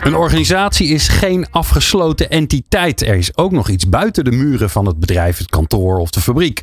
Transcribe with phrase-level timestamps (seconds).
[0.00, 3.02] Een organisatie is geen afgesloten entiteit.
[3.02, 6.20] Er is ook nog iets buiten de muren van het bedrijf, het kantoor of de
[6.20, 6.62] fabriek.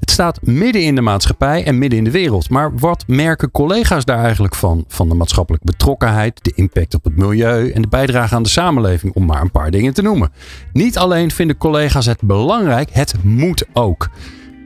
[0.00, 2.50] Het staat midden in de maatschappij en midden in de wereld.
[2.50, 4.84] Maar wat merken collega's daar eigenlijk van?
[4.88, 9.14] Van de maatschappelijke betrokkenheid, de impact op het milieu en de bijdrage aan de samenleving,
[9.14, 10.32] om maar een paar dingen te noemen.
[10.72, 14.08] Niet alleen vinden collega's het belangrijk, het moet ook.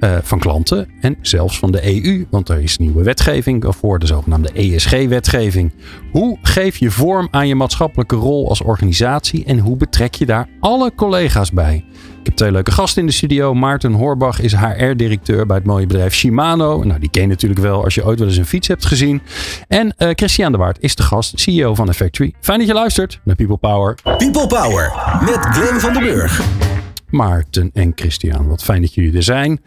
[0.01, 4.07] Uh, van klanten en zelfs van de EU, want er is nieuwe wetgeving voor, de
[4.07, 5.73] zogenaamde ESG-wetgeving.
[6.13, 10.49] Hoe geef je vorm aan je maatschappelijke rol als organisatie en hoe betrek je daar
[10.61, 11.85] alle collega's bij?
[12.21, 13.55] Ik heb twee leuke gasten in de studio.
[13.55, 16.83] Maarten Horbach is HR-directeur bij het mooie bedrijf Shimano.
[16.83, 19.23] Nou, die ken je natuurlijk wel als je ooit wel eens een fiets hebt gezien.
[19.69, 22.33] En uh, Christian de Waard is de gast, CEO van The Factory.
[22.41, 23.95] Fijn dat je luistert naar People Power.
[24.03, 26.78] People Power met Glenn van den Burg.
[27.11, 29.61] Maarten en Christian, wat fijn dat jullie er zijn.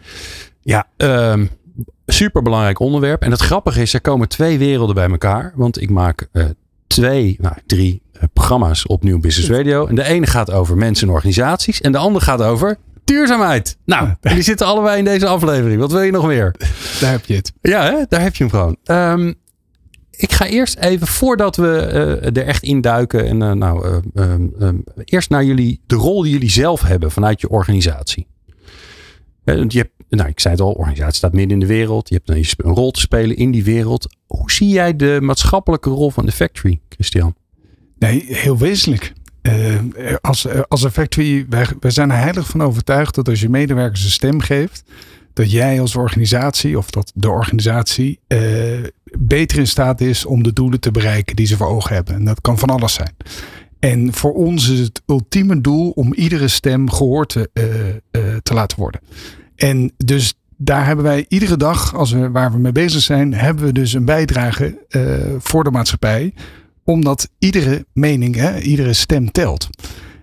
[0.62, 1.50] Ja, um,
[2.06, 3.22] super belangrijk onderwerp.
[3.22, 5.52] En het grappige is, er komen twee werelden bij elkaar.
[5.56, 6.44] Want ik maak uh,
[6.86, 9.86] twee, nou, drie uh, programma's op Nieuw Business Radio.
[9.86, 11.80] En de ene gaat over mensen en organisaties.
[11.80, 13.76] En de andere gaat over duurzaamheid.
[13.84, 15.80] Nou, die zitten allebei in deze aflevering.
[15.80, 16.54] Wat wil je nog meer?
[17.00, 17.52] Daar heb je het.
[17.60, 18.04] Ja, hè?
[18.08, 18.76] daar heb je hem gewoon.
[18.84, 19.34] Um,
[20.16, 24.68] ik ga eerst even, voordat we uh, er echt induiken, en uh, nou, uh,
[25.04, 28.26] eerst naar jullie, de rol die jullie zelf hebben vanuit je organisatie.
[29.44, 32.08] je hebt, nou, ik zei het al, organisatie staat midden in de wereld.
[32.08, 34.16] Je hebt een, een rol te spelen in die wereld.
[34.26, 37.34] Hoe zie jij de maatschappelijke rol van de factory, Christian?
[37.98, 39.12] Nee, heel wezenlijk.
[40.20, 44.04] als, als een factory, wij, wij zijn er heilig van overtuigd dat als je medewerkers
[44.04, 44.84] een stem geeft,
[45.32, 48.38] dat jij als organisatie of dat de organisatie uh,
[49.18, 52.14] beter in staat is om de doelen te bereiken die ze voor ogen hebben.
[52.14, 53.14] En dat kan van alles zijn.
[53.78, 58.54] En voor ons is het ultieme doel om iedere stem gehoord te, uh, uh, te
[58.54, 59.00] laten worden.
[59.56, 63.64] En dus daar hebben wij iedere dag, als we, waar we mee bezig zijn, hebben
[63.64, 64.78] we dus een bijdrage
[65.38, 66.34] voor de maatschappij.
[66.84, 69.68] Omdat iedere mening, hè, iedere stem telt.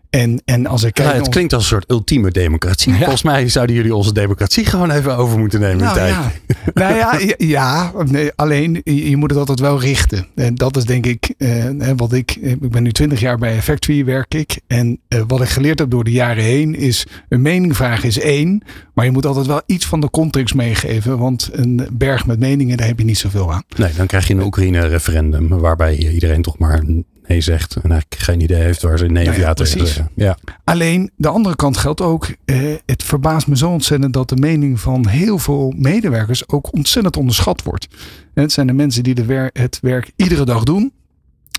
[0.10, 1.14] En, en als ik kijk.
[1.14, 2.94] Het klinkt als een soort ultieme democratie.
[2.94, 5.78] Volgens mij zouden jullie onze democratie gewoon even over moeten nemen.
[5.78, 6.10] Nou, tijd.
[6.14, 6.32] Ja.
[6.74, 10.28] nou ja, ja nee, alleen je moet het altijd wel richten.
[10.36, 11.66] En dat is denk ik eh,
[11.96, 12.36] wat ik.
[12.36, 14.60] Ik ben nu twintig jaar bij Factory werk ik.
[14.68, 18.20] En eh, wat ik geleerd heb door de jaren heen is: een mening vragen is
[18.20, 18.64] één.
[18.94, 21.18] Maar je moet altijd wel iets van de context meegeven.
[21.18, 23.64] Want een berg met meningen, daar heb je niet zoveel aan.
[23.78, 25.48] Nee, dan krijg je een Oekraïne-referendum.
[25.48, 26.84] Waarbij iedereen toch maar
[27.30, 30.10] nee zegt en eigenlijk geen idee heeft waar ze nee nou ja, ja tegen zeggen.
[30.16, 30.38] Ja.
[30.64, 34.80] Alleen de andere kant geldt ook, eh, het verbaast me zo ontzettend dat de mening
[34.80, 37.88] van heel veel medewerkers ook ontzettend onderschat wordt.
[38.34, 40.94] En het zijn de mensen die de wer het werk iedere dag doen.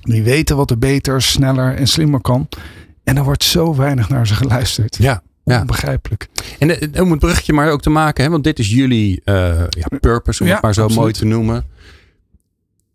[0.02, 2.48] Die weten wat er beter, sneller en slimmer kan.
[3.04, 4.96] En er wordt zo weinig naar ze geluisterd.
[4.96, 5.60] Ja, ja.
[5.60, 6.28] Onbegrijpelijk.
[6.58, 9.34] En om het bruggetje maar ook te maken, hè, want dit is jullie uh,
[9.68, 11.02] ja, purpose, om ja, het maar zo absoluut.
[11.02, 11.64] mooi te noemen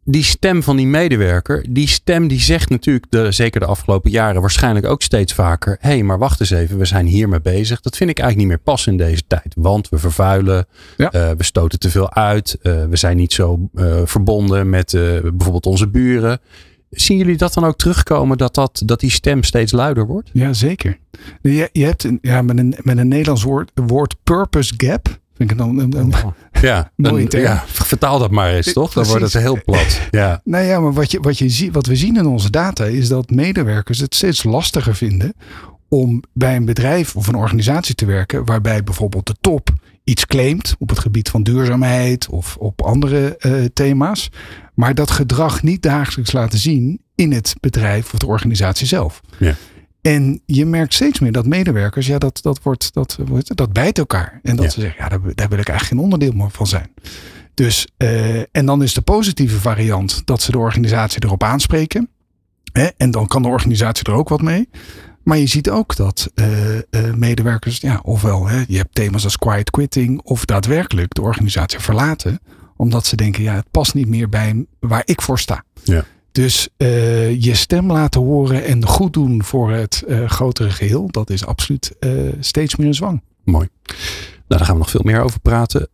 [0.08, 4.42] die stem van die medewerker, die stem die zegt natuurlijk, de, zeker de afgelopen jaren,
[4.42, 7.82] waarschijnlijk ook steeds vaker: hé, hey, maar wacht eens even, we zijn hiermee bezig.
[7.82, 9.54] Dat vind ik eigenlijk niet meer passen in deze tijd.
[9.56, 10.66] Want we vervuilen,
[10.98, 11.14] ja.
[11.14, 14.92] uh, we stoten te veel uit, uh, we zijn niet zo uh, verbonden met
[15.24, 16.40] bijvoorbeeld onze buren.
[16.90, 20.30] Zien jullie dat dan ook terugkomen, dat, dat, dat die stem steeds luider wordt?
[20.34, 20.98] Ja, zeker.
[21.42, 25.20] Je, je hebt een, ja, met, een, met een Nederlands woord, woord purpose gap.
[25.36, 26.14] Vind ik dan een, een
[26.62, 28.94] ja, een, ja, vertaal dat maar eens, toch?
[28.94, 30.02] Dan wordt het heel plat.
[30.12, 30.42] Ja.
[30.44, 33.08] nou ja, maar wat, je, wat, je ziet, wat we zien in onze data is
[33.08, 35.34] dat medewerkers het steeds lastiger vinden
[35.90, 39.70] om bij een bedrijf of een organisatie te werken waarbij bijvoorbeeld de top
[40.04, 44.30] iets claimt op het gebied van duurzaamheid of op andere uh, thema's,
[44.74, 49.22] maar dat gedrag niet dagelijks laten zien in het bedrijf of de organisatie zelf.
[49.38, 49.56] Ja.
[50.06, 54.40] En je merkt steeds meer dat medewerkers, ja, dat, dat, wordt, dat, dat bijt elkaar.
[54.44, 54.72] En dat ja.
[54.72, 56.90] ze zeggen, ja, daar, daar, wil ik eigenlijk geen onderdeel meer van zijn.
[57.54, 62.10] Dus, uh, en dan is de positieve variant dat ze de organisatie erop aanspreken.
[62.72, 62.88] Hè?
[62.98, 64.70] En dan kan de organisatie er ook wat mee.
[65.24, 66.82] Maar je ziet ook dat uh, uh,
[67.16, 72.40] medewerkers, ja, ofwel hè, je hebt thema's als quiet quitting, of daadwerkelijk de organisatie verlaten,
[72.76, 75.64] omdat ze denken, ja, het past niet meer bij waar ik voor sta.
[75.84, 76.06] Ja.
[76.36, 81.30] Dus uh, je stem laten horen en goed doen voor het uh, grotere geheel, dat
[81.30, 83.22] is absoluut uh, steeds meer een zwang.
[83.44, 83.70] Mooi.
[83.86, 83.98] Nou,
[84.48, 85.90] daar gaan we nog veel meer over praten.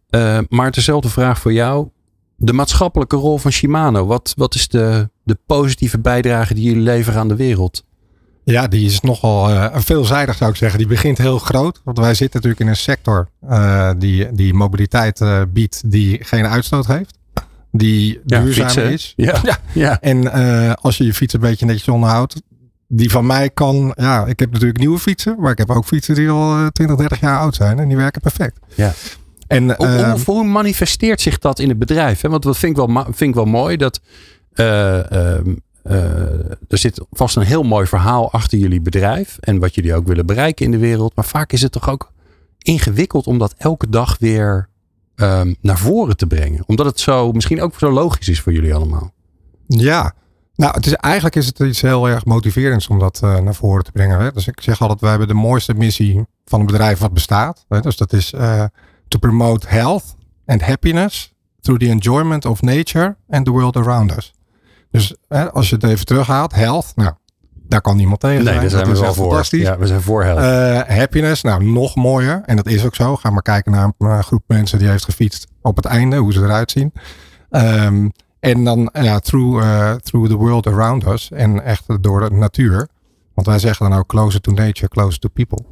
[0.49, 1.88] maar dezelfde vraag voor jou.
[2.35, 4.05] De maatschappelijke rol van Shimano.
[4.05, 7.83] Wat, wat is de, de positieve bijdrage die jullie leveren aan de wereld?
[8.43, 10.79] Ja, die is nogal uh, veelzijdig zou ik zeggen.
[10.79, 11.81] Die begint heel groot.
[11.83, 16.47] Want wij zitten natuurlijk in een sector uh, die, die mobiliteit uh, biedt die geen
[16.47, 17.17] uitstoot heeft.
[17.71, 18.91] Die Ja, duurzaam fietsen.
[18.91, 19.13] is.
[19.15, 19.41] Ja.
[19.73, 20.00] Ja.
[20.01, 20.31] En
[20.81, 22.41] als je je fiets een beetje netjes onderhoudt.
[22.88, 25.35] Die van mij kan, ja, ik heb natuurlijk nieuwe fietsen.
[25.39, 27.79] Maar ik heb ook fietsen die al 20, 30 jaar oud zijn.
[27.79, 28.59] En die werken perfect.
[28.75, 28.94] Ja.
[29.47, 32.21] En, Hoe, ehm, hoe, hoe manifesteert zich dat in het bedrijf?
[32.21, 32.29] Hè?
[32.29, 33.77] Want dat vind ik wel, vind ik wel mooi.
[33.77, 34.00] Dat,
[34.53, 35.94] eh, ehm, eh,
[36.67, 39.38] er zit vast een heel mooi verhaal achter jullie bedrijf.
[39.39, 41.15] En wat jullie ook willen bereiken in de wereld.
[41.15, 42.12] Maar vaak is het toch ook
[42.57, 44.69] ingewikkeld om dat elke dag weer
[45.21, 46.63] ehm, naar voren te brengen.
[46.65, 49.13] Omdat het zo misschien ook zo logisch is voor jullie allemaal.
[49.68, 50.13] Ja,
[50.56, 53.83] nou, het is, eigenlijk is het iets heel erg motiverends om dat eh, naar voren
[53.83, 54.19] te brengen.
[54.19, 54.31] Hè?
[54.31, 57.65] Dus ik zeg altijd, wij hebben de mooiste missie van een bedrijf wat bestaat.
[57.68, 57.79] Hè?
[57.79, 58.63] Dus dat is eh
[59.12, 60.15] to promote health
[60.45, 64.33] and happiness through the enjoyment of nature and the world around us.
[64.91, 67.13] Dus hè, als je het even terughaalt, health, nou,
[67.71, 69.27] daar kan niemand tegen Nee, daar zijn dat we wel voor.
[69.27, 69.62] fantastisch.
[69.62, 70.44] Ja, we zijn voor helft.
[70.44, 72.41] Eh, happiness, nou nog mooier.
[72.45, 73.15] En dat is ook zo.
[73.15, 76.33] Ga maar kijken naar een eh, groep mensen die heeft gefietst op het einde, hoe
[76.33, 76.94] ze eruit zien.
[77.50, 78.09] Ehm,
[78.39, 81.31] en dan ja, through, eh, through the world around us.
[81.31, 82.88] En echt door de natuur.
[83.33, 85.63] Want wij zeggen dan ook closer to nature, closer to people.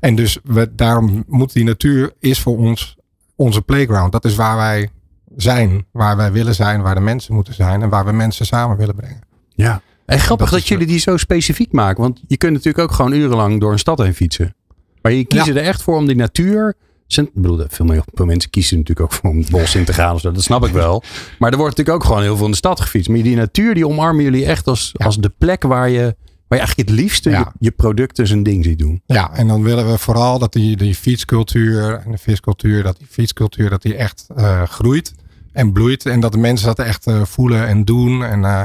[0.00, 2.96] En dus we, daarom moet die natuur is voor ons
[3.36, 4.12] onze playground.
[4.12, 4.90] Dat is waar wij
[5.36, 8.76] zijn, waar wij willen zijn, waar de mensen moeten zijn en waar we mensen samen
[8.76, 9.20] willen brengen.
[9.54, 9.80] ja.
[10.06, 12.02] En grappig dat dat, jullie die zo specifiek maken.
[12.02, 14.54] Want je kunt natuurlijk ook gewoon urenlang door een stad heen fietsen.
[15.02, 16.74] Maar je kiezen er echt voor om die natuur.
[17.06, 19.92] Ik bedoel, veel, meer- veel mensen kiezen natuurlijk ook voor om het bos in te
[19.92, 20.14] gaan.
[20.14, 21.02] of zo, Dat snap ik wel.
[21.38, 23.08] Maar er wordt natuurlijk ook gewoon heel veel in de stad gefietst.
[23.08, 25.04] Maar die natuur die omarmen jullie echt als, Ja.
[25.06, 26.00] als de plek waar je,
[26.48, 27.38] waar je eigenlijk het liefste Ja.
[27.38, 29.02] je, je producten zijn ding ziet doen.
[29.06, 33.06] Ja, en dan willen we vooral dat die, die fietscultuur en de viscultuur, dat die
[33.10, 35.14] fietscultuur, dat die echt eh, groeit
[35.52, 36.06] en bloeit.
[36.06, 38.24] En dat de mensen dat echt eh, voelen en doen.
[38.24, 38.64] En, eh,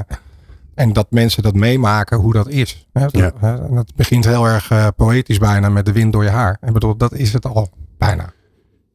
[0.80, 2.88] en dat mensen dat meemaken hoe dat is.
[2.94, 3.32] Hè, dat, Ja.
[3.42, 6.58] en dat begint heel erg eh, poëtisch bijna met de wind door je haar.
[6.66, 8.34] Ik bedoel, dat is het al bijna.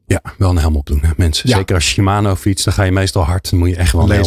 [0.07, 1.49] Ja, wel een helm opdoen, hè, mensen.
[1.49, 1.57] Ja.
[1.57, 3.51] Zeker als Shimano fietst, dan ga je meestal hard.
[3.51, 4.25] Dan moet je echt wel een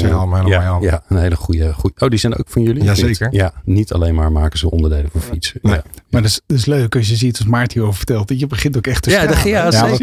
[0.48, 0.83] ja, helm.
[0.83, 1.95] ja, een hele goede, goede.
[2.06, 2.83] Oh, die zijn ook van jullie?
[2.83, 3.27] Jazeker.
[3.31, 5.60] Ja, niet alleen maar maken ze onderdelen voor fietsen.
[5.62, 5.74] Nee.
[5.74, 5.83] Ja.
[6.10, 8.48] Maar dat is, dat is leuk als je ziet, als Maarten hierover vertelt, dat je
[8.48, 10.01] begint ook echt te Ja, dat- ja, dat is ook echt.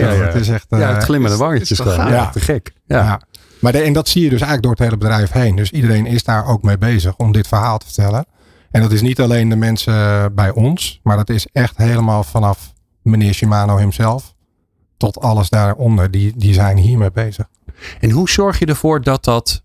[0.00, 1.92] Het is echt, ja, het eh, glimmende toch gewoon.
[1.94, 2.10] gaaf?
[2.10, 2.72] Ja, te gek.
[2.86, 3.20] Ja.
[3.60, 5.56] Maar de, en dat zie je dus eigenlijk door het hele bedrijf heen.
[5.56, 8.26] Dus iedereen is daar ook mee bezig om dit verhaal te vertellen.
[8.70, 12.72] En dat is niet alleen de mensen bij ons, maar dat is echt helemaal vanaf
[13.02, 14.34] meneer Shimano hemzelf
[14.96, 16.10] tot alles daaronder.
[16.10, 17.46] Die, die zijn hiermee bezig.
[18.00, 19.62] En hoe zorg je ervoor dat dat...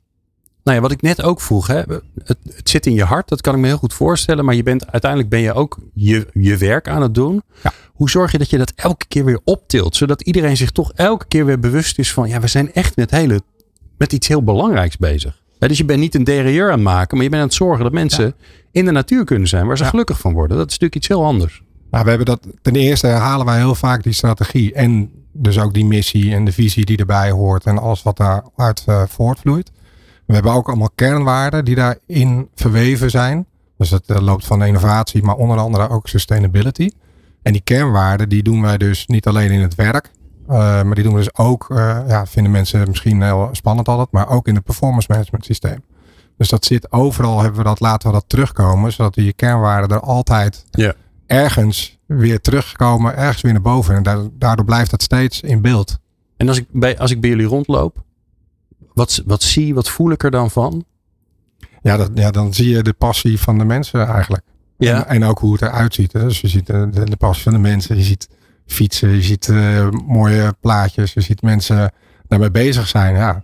[0.64, 1.68] Nou ja, wat ik net ook vroeg.
[1.68, 1.82] Hè,
[2.24, 4.46] het, het zit in je hart, dat kan ik me heel goed voorstellen.
[4.46, 7.44] Maar je bent, uiteindelijk ben je ook je, je werk aan het doen.
[7.64, 7.72] Ja.
[7.94, 9.96] Hoe zorg je dat je dat elke keer weer optilt?
[9.96, 12.28] Zodat iedereen zich toch elke keer weer bewust is van...
[12.28, 13.42] Ja, we zijn echt met, hele,
[13.98, 15.44] met iets heel belangrijks bezig.
[15.60, 17.16] Dus je bent niet een derailleur aan het maken.
[17.16, 18.36] Maar je bent aan het zorgen dat mensen
[18.72, 19.68] in de natuur kunnen zijn.
[19.68, 19.90] Waar ze Ja.
[19.90, 20.58] gelukkig van worden.
[20.58, 21.64] Dat is natuurlijk iets heel anders.
[21.92, 24.74] Nou, we hebben dat, ten eerste herhalen wij heel vaak die strategie.
[24.74, 27.64] En dus ook die missie en de visie die erbij hoort.
[27.64, 29.72] En alles wat daaruit eh voortvloeit.
[30.26, 33.46] We hebben ook allemaal kernwaarden die daarin verweven zijn.
[33.78, 36.90] Dus dat eh, loopt van innovatie, maar onder andere ook sustainability.
[37.42, 40.12] En die kernwaarden die doen wij dus niet alleen in het werk.
[40.48, 44.12] Eh, maar die doen we dus ook, eh, ja, vinden mensen misschien heel spannend altijd.
[44.12, 45.84] Maar ook in het performance management systeem.
[46.38, 48.92] Dus dat zit overal, hebben we dat, laten we dat terugkomen.
[48.92, 50.94] Zodat die kernwaarden er altijd Ja.
[51.26, 53.96] ergens weer terugkomen, ergens weer naar boven.
[53.96, 55.98] En da- daardoor blijft dat steeds in beeld.
[56.38, 58.04] En als ik bij, als ik bij jullie rondloop.
[58.94, 60.86] Wat, wat zie, wat voel ik er dan van?
[61.82, 64.44] Ja, dat, ja, dan zie je de passie van de mensen eigenlijk.
[64.78, 66.14] En, en ook hoe het eruit ziet.
[66.14, 66.24] hè.
[66.24, 67.98] Dus je ziet de, de, de passie van de mensen.
[67.98, 68.30] Je ziet
[68.66, 71.14] fietsen, je ziet eh, mooie plaatjes.
[71.14, 71.92] Je ziet mensen
[72.28, 73.16] daarmee bezig zijn.
[73.16, 73.42] Ja,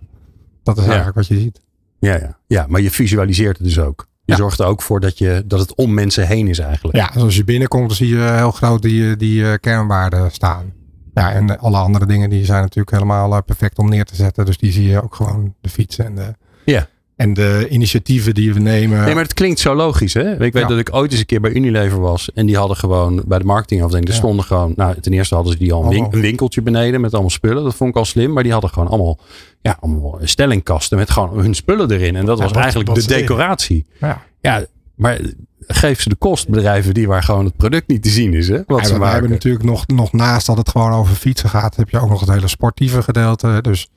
[0.62, 0.88] dat is Ja.
[0.88, 1.60] eigenlijk wat je ziet.
[1.98, 2.38] Ja, ja.
[2.46, 4.06] ja, maar je visualiseert het dus ook.
[4.24, 4.38] Je Ja.
[4.38, 6.96] zorgt er ook voor dat, je, dat het om mensen heen is eigenlijk.
[6.96, 10.72] Ja, dus als je binnenkomt, dan zie je heel groot die, die eh, kernwaarden staan.
[11.14, 14.44] Ja, en alle andere dingen die zijn natuurlijk helemaal eh, perfect om neer te zetten.
[14.44, 16.86] Dus die zie je ook gewoon de fietsen en de, Ja.
[17.22, 19.04] En de initiatieven die we nemen.
[19.04, 20.14] Nee, maar het klinkt zo logisch.
[20.14, 20.32] Hè?
[20.32, 20.68] Ik weet Ja.
[20.68, 22.30] dat ik ooit eens een keer bij Unilever was.
[22.34, 24.06] En die hadden gewoon bij de marketingafdeling.
[24.08, 24.18] Er Ja.
[24.18, 24.72] stonden gewoon.
[24.76, 27.64] Nou, ten eerste hadden ze die al een, winkeltje beneden met allemaal spullen.
[27.64, 28.32] Dat vond ik al slim.
[28.32, 29.18] Maar die hadden gewoon allemaal,
[29.60, 32.16] ja, allemaal stellingkasten met gewoon hun spullen erin.
[32.16, 33.86] En dat Ja, was eigenlijk de decoratie.
[34.00, 34.22] Ja.
[34.40, 34.64] Ja,
[34.94, 35.20] maar
[35.66, 38.48] geef ze de kost bedrijven die waar gewoon het product niet te zien is.
[38.48, 38.60] Hè?
[38.66, 41.76] Wat Ja, ze we hebben natuurlijk nog, nog naast dat het gewoon over fietsen gaat,
[41.76, 43.58] heb je ook nog het hele sportieve gedeelte.
[43.60, 43.88] Dus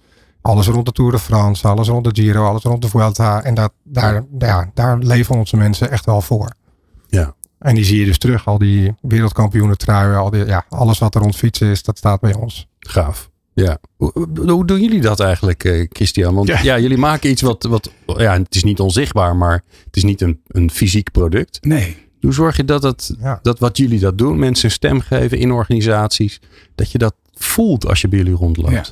[0.46, 3.44] alles rond de Tour de France, alles rond de Giro, alles rond de Vuelta.
[3.44, 6.54] En dat, daar, ja, daar leven onze mensen echt wel voor.
[7.08, 7.36] Ja.
[7.60, 11.16] En die zie je dus terug, al die wereldkampioenen truien, al die, ja, alles wat
[11.16, 12.68] er rond fietsen is, dat staat bij ons.
[12.80, 13.30] Gaaf.
[13.54, 13.78] Ja.
[13.98, 16.36] Hoe, doen jullie dat eigenlijk, eh, Christian?
[16.36, 16.60] Want ja.
[16.62, 16.80] Ja.
[16.80, 20.42] jullie maken iets wat, wat, ja, het is niet onzichtbaar, maar het is niet een,
[20.48, 21.58] een fysiek product.
[21.62, 21.98] Nee.
[22.22, 23.40] Hoe zorg je dat, het, Ja.
[23.42, 26.42] dat wat jullie dat doen, mensen een stem geven in organisaties,
[26.76, 28.72] dat je dat voelt als je bij jullie rondloopt?
[28.72, 28.86] Ja.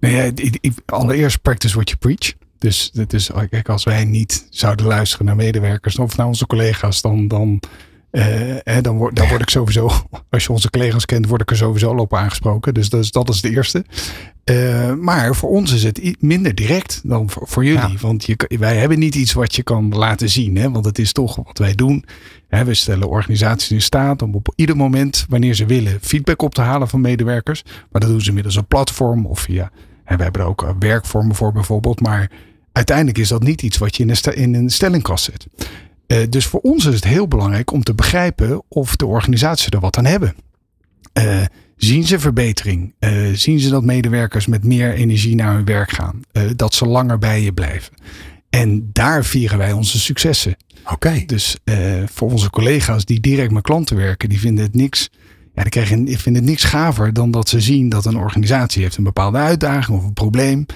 [0.00, 0.32] Nee,
[0.86, 2.34] allereerst practice what you preach.
[2.58, 2.92] Dus,
[3.50, 7.60] kijk, als wij niet zouden luisteren naar medewerkers of naar onze collega's, dan, dan,
[8.10, 8.24] eh,
[8.62, 9.90] hè, dan, word, dan word ik sowieso,
[10.30, 12.74] als je onze collega's kent, word ik er sowieso al op aangesproken.
[12.74, 13.84] Dus dat is, dat is de eerste.
[14.44, 17.92] Eh, maar voor ons is het minder direct dan voor, voor jullie.
[17.92, 17.98] Ja.
[18.00, 20.56] Want je, wij hebben niet iets wat je kan laten zien.
[20.56, 20.70] Hè?
[20.70, 22.04] Want het is toch wat wij doen.
[22.48, 26.54] Hè, we stellen organisaties in staat om op ieder moment, wanneer ze willen, feedback op
[26.54, 27.62] te halen van medewerkers.
[27.90, 29.70] Maar dat doen ze middels een platform of via.
[30.08, 32.00] Hè, we hebben er ook eh, werkvormen voor bijvoorbeeld.
[32.00, 32.30] Maar
[32.72, 35.46] uiteindelijk is dat niet iets wat je in een, in een stellingkast zet.
[36.06, 39.80] Eh, dus voor ons is het heel belangrijk om te begrijpen of de organisaties er
[39.80, 40.34] wat aan hebben.
[41.12, 41.40] Eh,
[41.76, 42.94] zien ze verbetering?
[43.32, 46.20] Zien ze dat medewerkers met meer energie naar hun werk gaan?
[46.56, 47.94] Dat ze langer bij je blijven?
[48.50, 50.56] En daar vieren wij onze successen.
[50.92, 51.22] Oké.
[51.26, 51.56] Dus
[52.04, 55.10] voor onze collega's die direct met klanten werken, die vinden het niks.
[55.58, 58.82] Ja, die, krijgen, die vinden het niks gaver dan dat ze zien dat een organisatie
[58.82, 60.66] heeft een bepaalde uitdaging of een probleem.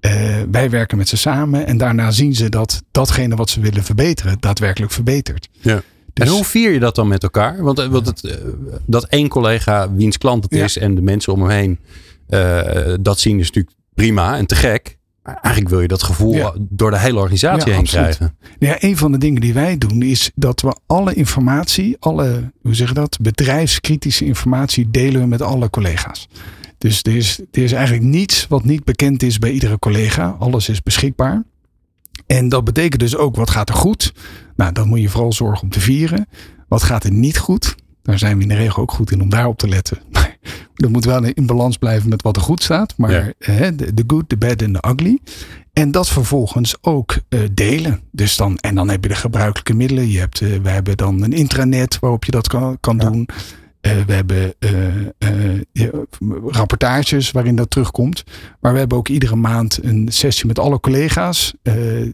[0.00, 0.12] Eh,
[0.50, 4.36] wij werken met ze samen en daarna zien ze dat datgene wat ze willen verbeteren,
[4.40, 5.48] daadwerkelijk verbetert.
[5.60, 5.82] Ja.
[6.12, 7.62] Dus- en hoe vier je dat dan met elkaar?
[7.62, 8.36] Want, eh, want het, eh,
[8.86, 10.64] dat één collega wiens klant het Ja.
[10.64, 11.78] is en de mensen om hem heen
[13.00, 14.98] dat zien is natuurlijk prima en te gek.
[15.34, 16.54] Eigenlijk wil je dat gevoel Ja.
[16.58, 18.16] door de hele organisatie Ja, heen absoluut.
[18.16, 18.36] krijgen.
[18.58, 22.74] Ja, een van de dingen die wij doen is dat we alle informatie, alle, hoe
[22.74, 26.28] zeg je dat, bedrijfskritische informatie delen we met alle collega's.
[26.78, 30.36] Dus er is, er is eigenlijk niets wat niet bekend is bij iedere collega.
[30.38, 31.44] Alles is beschikbaar.
[32.26, 34.12] En dat betekent dus ook wat gaat er goed.
[34.56, 36.28] Nou, dan moet je vooral zorgen om te vieren.
[36.68, 37.74] Wat gaat er niet goed?
[38.06, 39.98] Daar zijn we in de regel ook goed in om daarop te letten.
[40.74, 42.94] Dat moet wel in balans blijven met wat er goed staat.
[42.96, 43.70] Maar Ja.
[43.70, 45.18] de, good, de bad en de ugly.
[45.72, 48.00] En dat vervolgens ook eh, delen.
[48.12, 50.08] Dus dan, en dan heb je de gebruikelijke middelen.
[50.10, 53.10] Je hebt, eh, we hebben dan een intranet waarop je dat kan, kan Ja.
[53.10, 53.28] doen.
[53.80, 54.54] Eh, we hebben
[55.72, 55.90] ja,
[56.46, 58.24] rapportages waarin dat terugkomt.
[58.60, 61.54] Maar we hebben ook iedere maand een sessie met alle collega's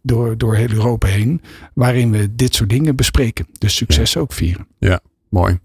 [0.03, 1.41] door, door heel Europa heen.
[1.75, 3.47] Waarin we dit soort dingen bespreken.
[3.59, 4.67] Dus succes ook vieren.
[5.29, 5.59] Mooi.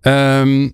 [0.00, 0.68] Ehm,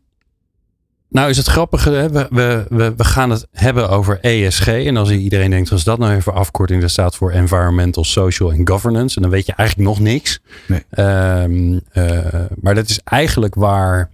[1.08, 2.10] nou is het grappige, hè?
[2.10, 4.66] We, we, we, we gaan het hebben over ESG.
[4.66, 8.68] En als iedereen denkt, als dat nou even afkorting, dat staat voor Environmental, Social and
[8.70, 9.16] Governance.
[9.16, 10.40] En dan weet je eigenlijk nog niks.
[10.66, 10.84] Nee.
[10.90, 14.10] Ehm, eh, maar dat is eigenlijk waar,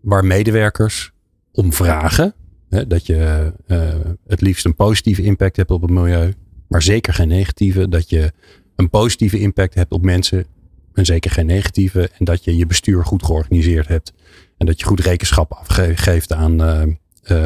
[0.00, 1.12] waar medewerkers
[1.52, 2.34] om vragen.
[2.68, 2.86] Hè?
[2.86, 3.78] Dat je eh,
[4.26, 6.34] het liefst een positieve impact hebt op het milieu.
[6.68, 7.88] Maar zeker geen negatieve.
[7.88, 8.32] Dat je
[8.76, 10.46] een positieve impact hebt op mensen
[10.94, 12.10] en zeker geen negatieve.
[12.18, 14.12] En dat je je bestuur goed georganiseerd hebt.
[14.58, 16.82] En dat je goed rekenschap afgeeft aan, eh,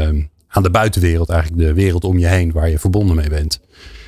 [0.09, 0.15] eh,
[0.49, 1.29] aan de buitenwereld.
[1.29, 3.61] Eigenlijk de wereld om je heen waar je verbonden mee bent.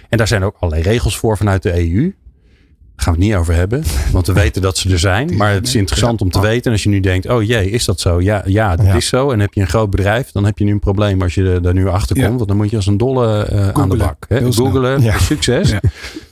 [0.08, 2.02] En daar zijn ook allerlei regels voor vanuit de EU.
[2.02, 3.82] Daar gaan we het niet over hebben.
[4.12, 5.36] Want we weten dat ze er zijn.
[5.36, 6.64] Maar het is interessant om te weten.
[6.64, 8.20] En als je nu denkt, oh jee, is dat zo?
[8.20, 8.94] Ja, ja Ja.
[8.94, 9.30] is zo.
[9.30, 11.74] En heb je een groot bedrijf, dan heb je nu een probleem als je daar
[11.74, 12.28] nu achter komt.
[12.28, 12.34] Ja.
[12.36, 14.24] Want dan moet je als een dolle eh, aan de bak.
[14.28, 14.52] Hè?
[14.52, 15.18] Googelen, Ja.
[15.18, 15.72] succes.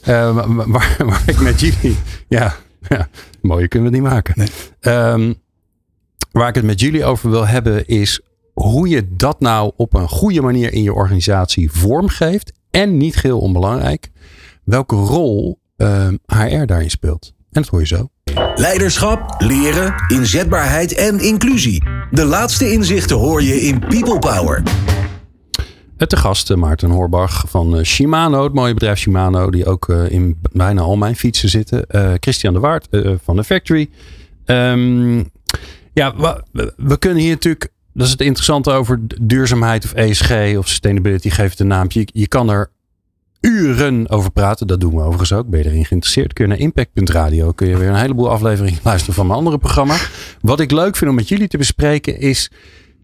[0.05, 0.35] Maar-
[0.71, 1.97] waar, waar ik met jullie...
[2.29, 2.55] Ja,
[2.97, 3.09] ja,
[3.41, 4.35] mooier kunnen we het niet maken.
[4.37, 4.49] Nee.
[4.81, 5.33] Ehm,
[6.33, 8.21] waar ik het met jullie over wil hebben is
[8.53, 12.53] hoe je dat nou op een goede manier in je organisatie vormgeeft.
[12.71, 14.11] En niet geheel onbelangrijk,
[14.65, 17.33] welke rol ehm, HR daarin speelt.
[17.51, 18.09] En dat hoor je zo.
[18.55, 21.85] Leiderschap, leren, inzetbaarheid en inclusie.
[22.11, 24.63] De laatste inzichten hoor je in People Power.
[25.97, 30.11] Te gast eh, Maarten Hoorbach van eh, Shimano, het mooie bedrijf Shimano, die ook eh,
[30.11, 31.87] in bijna al mijn fietsen zitten.
[32.21, 32.89] Christian de Waard
[33.23, 33.91] van de Factory.
[34.45, 35.23] Ehm,
[35.93, 36.15] ja,
[36.77, 41.51] we, kunnen hier natuurlijk, dat is het interessante over duurzaamheid of ESG of sustainability, geef
[41.51, 42.01] het een naampje.
[42.01, 42.71] Je, je kan er
[43.41, 44.67] uren over praten.
[44.67, 45.49] Dat doen we overigens ook.
[45.49, 46.33] Ben je erin geïnteresseerd?
[46.33, 47.53] Kun je naar impact.radio.
[47.53, 49.97] Kun je weer een heleboel afleveringen luisteren van mijn andere programma.
[50.41, 52.51] Wat ik leuk vind om met jullie te bespreken is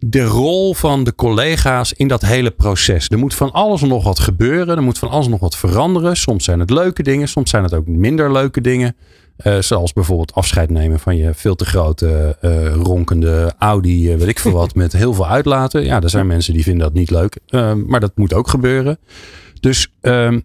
[0.04, 3.08] de rol van de collega's in dat hele proces.
[3.08, 4.76] Er moet van alles en nog wat gebeuren.
[4.76, 6.16] Er moet van alles en nog wat veranderen.
[6.16, 7.28] Soms zijn het leuke dingen.
[7.28, 8.96] Soms zijn het ook minder leuke dingen.
[9.36, 14.28] Eh, zoals bijvoorbeeld afscheid nemen van je veel te grote eh, ronkende Audi, eh, weet
[14.28, 15.84] ik veel wat, met heel veel uitlaten.
[15.84, 17.38] Ja, er zijn mensen die vinden dat niet leuk.
[17.46, 18.98] Eh, maar dat moet ook gebeuren.
[19.60, 20.40] Dus ehm,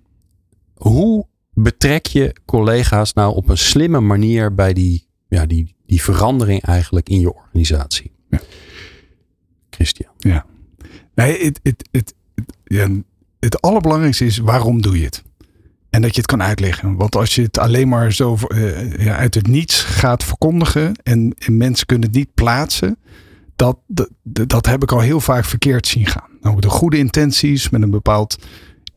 [0.75, 6.61] hoe betrek je collega's nou op een slimme manier bij die, ja, die, die verandering
[6.61, 8.16] eigenlijk in je organisatie?
[9.77, 10.11] Christian.
[11.15, 12.13] Nee, het, het, het,
[12.63, 12.87] ja,
[13.39, 15.23] het allerbelangrijkste is waarom doe je het?
[15.89, 16.95] En dat je het kan uitleggen.
[16.95, 21.33] Want als je het alleen maar zo eh, ja, uit het niets gaat verkondigen en,
[21.37, 22.97] en mensen kunnen het niet plaatsen,
[23.55, 26.29] dat, dat, dat heb ik al heel vaak verkeerd zien gaan.
[26.41, 28.37] Nou, de goede intenties met een bepaald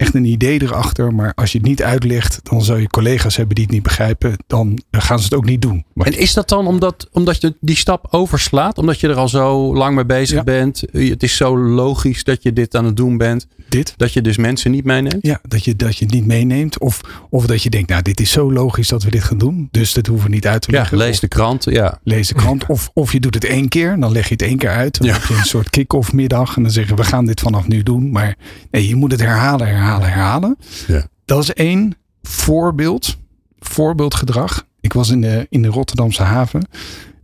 [0.00, 1.14] echt een idee erachter.
[1.14, 4.36] Maar als je het niet uitlegt, dan zou je collega's hebben die het niet begrijpen.
[4.46, 5.84] Dan gaan ze het ook niet doen.
[5.94, 8.78] En is dat dan omdat, omdat je die stap overslaat?
[8.78, 10.44] Omdat je er al zo lang mee bezig Ja.
[10.44, 10.82] bent?
[10.92, 13.46] Het is zo logisch dat je dit aan het doen bent.
[13.68, 13.94] Dit?
[13.96, 15.18] Dat je dus mensen niet meeneemt?
[15.26, 16.78] Ja, dat je, dat je het niet meeneemt.
[16.78, 19.68] Of, of dat je denkt, nou, dit is zo logisch dat we dit gaan doen.
[19.70, 20.96] Dus dat hoeven we niet uit te Ja, leggen.
[20.98, 21.64] lees Of de krant.
[21.64, 21.98] Ja.
[22.04, 22.66] lees de krant.
[22.66, 24.98] Of, of je doet het één keer, dan leg je het één keer uit.
[24.98, 25.12] Dan Ja.
[25.14, 26.56] heb je een soort kick-off middag.
[26.56, 28.10] En dan zeggen we, we gaan dit vanaf nu doen.
[28.10, 28.36] Maar
[28.70, 30.56] nee, je moet het herhalen, herhalen, herhalen.
[30.86, 31.06] Ja.
[31.24, 33.18] Dat is één voorbeeld.
[33.58, 34.66] Voorbeeldgedrag.
[34.80, 36.68] Ik was in de, in de Rotterdamse haven.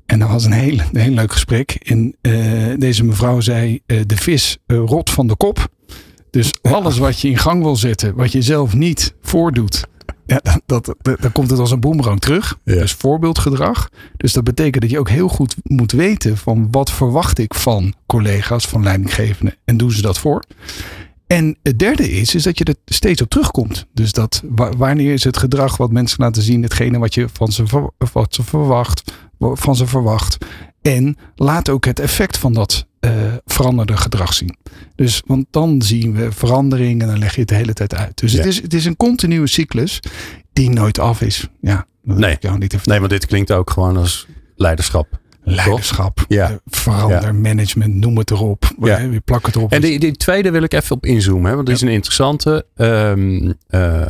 [0.06, 1.70] En dat was een heel, een heel leuk gesprek.
[1.70, 2.32] En eh,
[2.78, 5.68] deze mevrouw zei, eh, de vis eh, rot van de kop.
[6.30, 9.84] Dus alles wat je in gang wil zetten, wat je zelf niet voordoet.
[10.26, 12.58] Ja, dat, dat, dat- dan komt het als een boemerang terug.
[12.64, 12.74] Ja.
[12.74, 13.88] Dus voorbeeldgedrag.
[14.16, 17.94] Dus dat betekent dat je ook heel goed moet weten van wat verwacht ik van
[18.06, 19.54] collega's, van leidinggevenden.
[19.64, 20.42] En doen ze dat voor?
[21.26, 23.86] En het derde is, is dat je er steeds op terugkomt.
[23.92, 27.52] Dus dat wa- wanneer is het gedrag wat mensen laten zien, hetgene wat je van
[27.52, 27.64] ze,
[28.12, 30.36] wat ze verwacht, wa- van ze verwacht.
[30.82, 33.10] En laat ook het effect van dat eh,
[33.44, 34.56] veranderde gedrag zien.
[34.94, 38.18] Dus, want dan zien we verandering en dan leg je het de hele tijd uit.
[38.18, 38.38] Dus Ja.
[38.38, 40.00] het, is, het is een continue cyclus
[40.52, 41.48] die nooit af is.
[41.60, 42.32] Ja, dat Nee.
[42.32, 45.20] ik jou niet Nee, want dit klinkt ook gewoon als leiderschap.
[45.54, 46.50] Leiderschap, Ja.
[46.50, 48.64] eh, verander, management, noem het erop.
[48.80, 48.98] Ja.
[48.98, 49.72] Je plakt het erop.
[49.72, 51.48] En die, die tweede wil ik even op inzoomen.
[51.48, 52.66] Hè, want dit is een interessante.
[52.76, 54.02] Ehm, eh,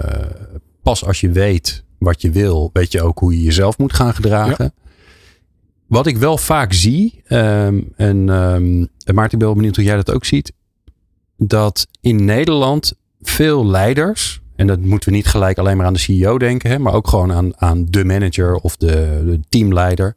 [0.83, 4.14] pas als je weet wat je wil, weet je ook hoe je jezelf moet gaan
[4.14, 4.75] gedragen.
[5.87, 9.97] Wat ik wel vaak zie, ehm, en, ehm, en Maarten, ik ben benieuwd hoe jij
[9.97, 10.52] dat ook ziet.
[11.37, 15.99] Dat in Nederland veel leiders, en dat moeten we niet gelijk alleen maar aan de
[15.99, 20.16] CEO denken, hè, maar ook gewoon aan, aan de manager of de, de teamleider.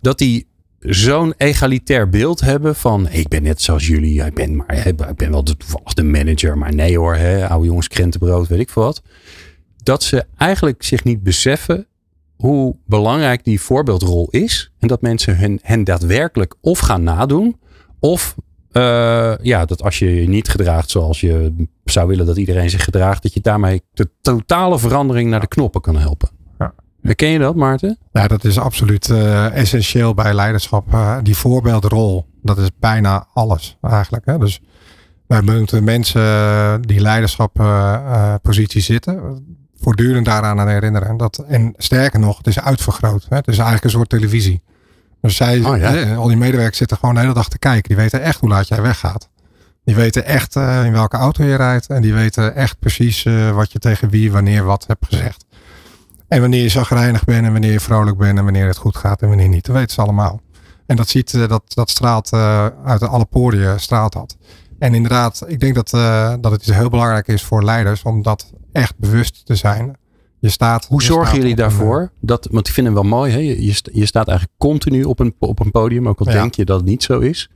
[0.00, 0.46] Dat die
[0.86, 5.30] zo'n egalitair beeld hebben van ik ben net zoals jullie, ik ben, maar, ik ben
[5.30, 8.82] wel de, toevallig de manager, maar nee hoor, hè, oude jongens krentenbrood, weet ik veel
[8.82, 9.02] wat.
[9.82, 11.86] Dat ze eigenlijk zich niet beseffen
[12.36, 17.56] hoe belangrijk die voorbeeldrol is en dat mensen hen, hen daadwerkelijk of gaan nadoen
[18.00, 18.34] of
[18.76, 22.84] eh, ja, dat als je je niet gedraagt zoals je zou willen dat iedereen zich
[22.84, 26.35] gedraagt, dat je daarmee de totale verandering naar de knoppen kan helpen.
[27.06, 27.98] Herken je dat, Maarten?
[28.12, 30.92] Ja, dat is absoluut eh, essentieel bij leiderschap.
[30.94, 34.26] Eh, die voorbeeldrol, dat is bijna alles eigenlijk.
[34.26, 34.38] Hè?
[34.38, 34.60] Dus
[35.26, 39.44] wij moeten mensen eh, die leiderschappositie zitten,
[39.80, 41.16] voortdurend daaraan aan herinneren.
[41.16, 43.26] Dat, en sterker nog, het is uitvergroot.
[43.28, 43.36] Hè?
[43.36, 44.62] Het is eigenlijk een soort televisie.
[45.20, 46.14] Dus zij, Oh, ja.
[46.14, 47.88] al die medewerkers zitten gewoon de hele dag te kijken.
[47.88, 49.28] Die weten echt hoe laat jij weggaat.
[49.86, 51.86] Die weten echt eh, in welke auto je rijdt.
[51.86, 55.44] En die weten echt precies eh, wat je tegen wie, wanneer, wat hebt gezegd.
[56.28, 59.22] En wanneer je zagrijnig bent en wanneer je vrolijk bent en wanneer het goed gaat
[59.22, 59.64] en wanneer niet.
[59.66, 60.40] Dat weten ze allemaal.
[60.86, 64.36] En dat, ziet, eh, dat, dat straalt eh, uit alle poriën straalt dat.
[64.78, 68.52] En inderdaad, ik denk dat, eh, dat het heel belangrijk is voor leiders om dat
[68.72, 69.96] echt bewust te zijn.
[70.38, 72.10] Je staat, Hoe je zorgen staat jullie een, daarvoor?
[72.20, 73.32] Dat, want ik vind hem wel mooi.
[73.32, 73.38] Hè?
[73.38, 76.32] Je, je sta- je staat eigenlijk continu op een, op een podium, ook al Ja.
[76.32, 77.50] denk je dat het niet zo is.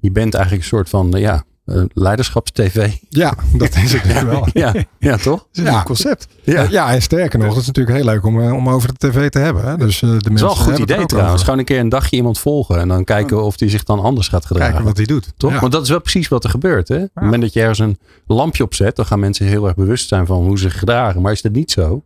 [0.00, 2.90] Je bent eigenlijk een soort van eh, ja, eh, leiderschapstv.
[3.08, 4.46] Ja, dat is het dus wel.
[4.52, 5.38] ja, ja, toch?
[5.38, 5.82] Dat is een Ja.
[5.82, 6.26] concept.
[6.42, 6.66] Ja.
[6.70, 6.92] Ja.
[6.92, 9.38] en sterker nog, het is natuurlijk heel leuk om, eh, om over de tv te
[9.38, 9.64] hebben.
[9.64, 9.76] Hè?
[9.76, 11.32] Dus, eh, de Dat is mensen wel een goed hebben het idee trouwens.
[11.32, 11.44] over.
[11.44, 14.28] Gewoon een keer een dagje iemand volgen en dan kijken of die zich dan anders
[14.28, 14.68] gaat gedragen.
[14.68, 15.32] Kijken wat hij doet.
[15.36, 15.52] Toch?
[15.52, 15.60] Ja.
[15.60, 16.88] Want dat is wel precies wat er gebeurt.
[16.88, 16.94] Hè?
[16.96, 19.74] Op het moment dat je ergens een lampje op zet, dan gaan mensen heel erg
[19.74, 21.20] bewust zijn van hoe ze zich gedragen.
[21.22, 22.02] Maar is dat niet zo?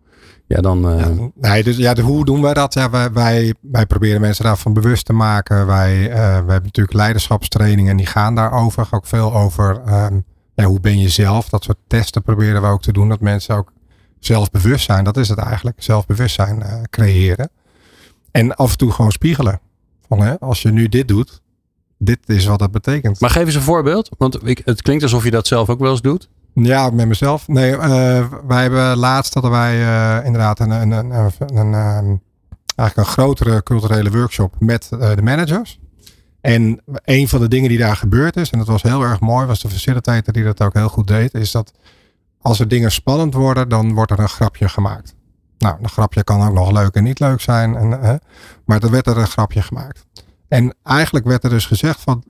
[0.47, 0.89] Ja, dan.
[0.89, 2.75] eh, Ja, nee, dus ja, de, hoe doen wij dat?
[2.75, 5.67] Ja, wij, wij, wij proberen mensen daarvan bewust te maken.
[5.67, 8.87] Wij, eh, we hebben natuurlijk leiderschapstrainingen en die gaan daarover.
[8.91, 10.21] Ook veel over ehm,
[10.55, 11.49] ja, hoe ben je zelf.
[11.49, 13.09] Dat soort testen proberen we ook te doen.
[13.09, 13.73] Dat mensen ook
[14.19, 15.05] zelfbewust zijn.
[15.05, 15.83] Dat is het eigenlijk.
[15.83, 17.51] Zelfbewustzijn eh, creëren.
[18.31, 19.61] En af en toe gewoon spiegelen.
[20.09, 21.43] Van, hè, als je nu dit doet,
[21.99, 23.21] dit is wat dat betekent.
[23.21, 24.09] Maar geef eens een voorbeeld.
[24.19, 26.29] Want ik, het klinkt alsof je dat zelf ook wel eens doet.
[26.55, 27.49] Ja, met mezelf.
[27.49, 32.17] Nee, eh, wij hebben laatst hadden wij eh, inderdaad een, een, een, een, ehm,
[32.77, 35.81] eigenlijk een grotere culturele workshop met eh, de managers.
[36.41, 39.47] En een van de dingen die daar gebeurd is, en dat was heel erg mooi,
[39.47, 41.73] was de facilitator die dat ook heel goed deed, is dat
[42.41, 45.15] als er dingen spannend worden, dan wordt er een grapje gemaakt.
[45.59, 48.21] Nou, een grapje kan ook nog leuk en niet leuk zijn, en,
[48.65, 50.07] maar er werd er een grapje gemaakt.
[50.49, 52.25] En eigenlijk werd er dus gezegd van,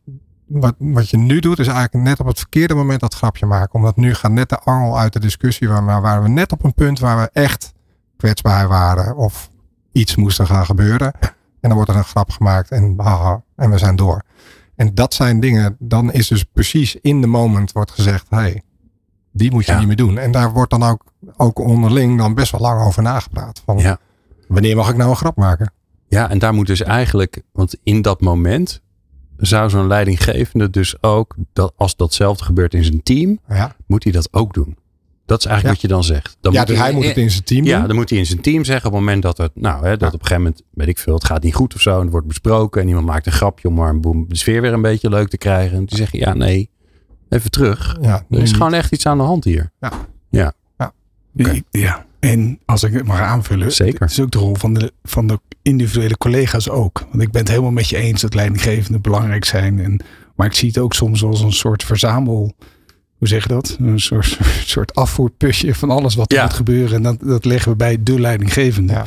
[0.46, 3.74] wat, wat je nu doet, is eigenlijk net op het verkeerde moment dat grapje maken.
[3.74, 5.68] Omdat nu gaat net de angel uit de discussie.
[5.68, 7.72] Waar, waren we net op een punt waar we echt
[8.16, 9.16] kwetsbaar waren.
[9.16, 9.50] Of
[9.92, 11.12] iets moest er gaan gebeuren.
[11.60, 14.22] En dan wordt er een grap gemaakt en haha, en we zijn door.
[14.76, 18.62] En dat zijn dingen, dan is dus precies in de moment wordt gezegd, hey,
[19.32, 19.78] die moet je Ja.
[19.78, 20.18] niet meer doen.
[20.18, 21.04] En daar wordt dan ook,
[21.36, 23.62] ook onderling dan best wel lang over nagepraat.
[23.64, 23.98] Van, Ja.
[24.48, 25.72] Wanneer mag ik nou een grap maken?
[26.08, 28.82] Ja, en daar moet dus eigenlijk, want in dat moment
[29.36, 34.12] zou zo'n leidinggevende dus ook, dat, als datzelfde gebeurt in zijn team, Ja, moet hij
[34.12, 34.76] dat ook doen.
[35.26, 36.36] Dat is eigenlijk wat je dan zegt.
[36.40, 37.86] Dan ja, moet dus hij moet het in zijn team Ja, doen.
[37.86, 40.00] dan moet hij in zijn team zeggen op het moment dat het, nou, hè, dat
[40.00, 40.06] Ja.
[40.06, 41.94] op een gegeven moment, weet ik veel, het gaat niet goed of zo.
[41.96, 44.60] En het wordt besproken en iemand maakt een grapje om maar een boem, de sfeer
[44.60, 45.76] weer een beetje leuk te krijgen.
[45.76, 46.70] En die zeggen, ja, nee,
[47.28, 47.96] even terug.
[48.00, 48.52] Ja, Er is niet.
[48.56, 49.70] gewoon echt iets aan de hand hier.
[51.36, 51.60] Oké.
[51.70, 53.72] Ja, en als ik het mag aanvullen.
[53.72, 54.00] Zeker.
[54.00, 57.06] Het is ook de rol van de, van de individuele collega's ook.
[57.10, 59.78] Want ik ben het helemaal met je eens dat leidinggevenden belangrijk zijn.
[59.80, 60.00] En,
[60.36, 62.52] maar ik zie het ook soms als een soort verzamel.
[63.18, 63.76] Hoe zeg je dat?
[63.80, 66.44] Een soort, soort afvoerputje van alles wat er Ja.
[66.44, 66.96] moet gebeuren.
[66.96, 68.92] En dat, dat leggen we bij de leidinggevende.
[68.92, 69.04] Ja.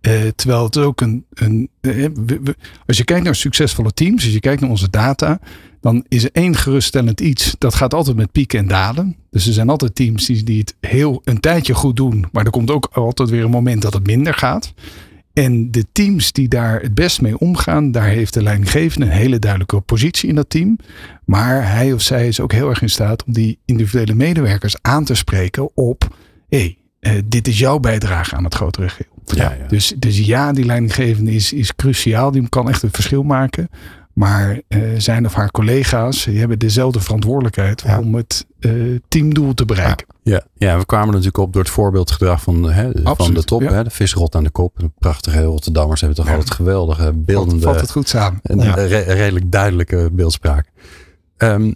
[0.00, 1.24] Eh, terwijl het ook een.
[1.34, 4.90] een eh, we- we- als je kijkt naar succesvolle teams, als je kijkt naar onze
[4.90, 5.40] data,
[5.80, 7.54] dan is er één geruststellend iets.
[7.58, 9.16] Dat gaat altijd met pieken en dalen.
[9.30, 12.50] Dus er zijn altijd teams die, die het heel een tijdje goed doen, maar er
[12.50, 14.72] komt ook altijd weer een moment dat het minder gaat.
[15.44, 19.38] En de teams die daar het best mee omgaan, daar heeft de leidinggevende een hele
[19.38, 20.78] duidelijke positie in dat team.
[21.24, 25.04] Maar hij of zij is ook heel erg in staat om die individuele medewerkers aan
[25.04, 26.16] te spreken op:
[26.48, 29.12] hé, hey, eh, dit is jouw bijdrage aan het grotere geheel.
[29.24, 29.66] Ja, ja.
[29.66, 32.30] Dus, dus ja, die leidinggevende is, is cruciaal.
[32.30, 33.68] Die kan echt een verschil maken.
[34.18, 37.98] Maar eh, zijn of haar collega's die hebben dezelfde verantwoordelijkheid Ja.
[37.98, 38.72] om het eh,
[39.08, 40.06] teamdoel te bereiken.
[40.22, 43.62] Ja, ja, we kwamen natuurlijk op door het voorbeeldgedrag van, hè, van de top.
[43.62, 43.72] ja.
[43.72, 44.78] Hè, de visrot aan de kop.
[44.78, 48.40] De prachtige Rotterdamers hebben toch altijd geweldige beeldende valt het goed samen.
[48.42, 48.74] en Ja.
[48.74, 50.70] re- redelijk duidelijke beeldspraak.
[51.36, 51.72] Ehm,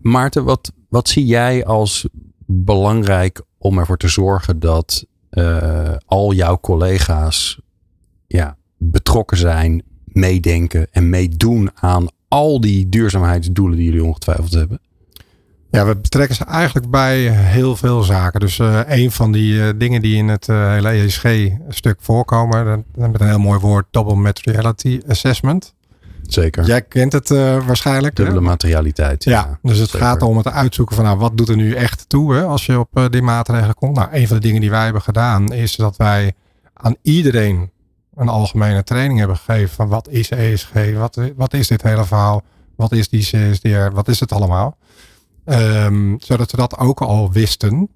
[0.00, 2.08] Maarten, wat, wat zie jij als
[2.46, 7.60] belangrijk om ervoor te zorgen dat eh, al jouw collega's
[8.26, 9.82] ja, betrokken zijn,
[10.14, 14.80] meedenken en meedoen aan al die duurzaamheidsdoelen die jullie ongetwijfeld hebben?
[15.72, 18.40] Ja, we betrekken ze eigenlijk bij heel veel zaken.
[18.40, 23.20] Dus eh, een van die eh, dingen die in het eh, hele ESG-stuk voorkomen, met
[23.20, 25.74] een heel mooi woord, Double Materiality Assessment.
[26.22, 26.64] Zeker.
[26.64, 27.28] Jij kent het
[27.66, 28.16] waarschijnlijk.
[28.18, 28.24] hè?
[28.24, 29.24] Dubbele materialiteit.
[29.24, 30.06] Ja, dus het zeker.
[30.06, 32.78] gaat om het uitzoeken van nou, wat doet er nu echt toe hè, als je
[32.78, 33.96] op die maatregelen komt.
[33.96, 36.32] Nou, een van de dingen die wij hebben gedaan is dat wij
[36.72, 37.70] aan iedereen
[38.16, 42.42] een algemene training hebben gegeven van wat is ESG, wat, wat is dit hele verhaal,
[42.76, 44.76] wat is die CSDR, wat is het allemaal.
[45.44, 47.88] Ehm, zodat we dat ook al wisten.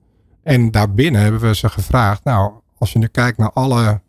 [0.43, 4.01] En daarbinnen hebben we ze gevraagd, nou, als je nu kijkt naar alle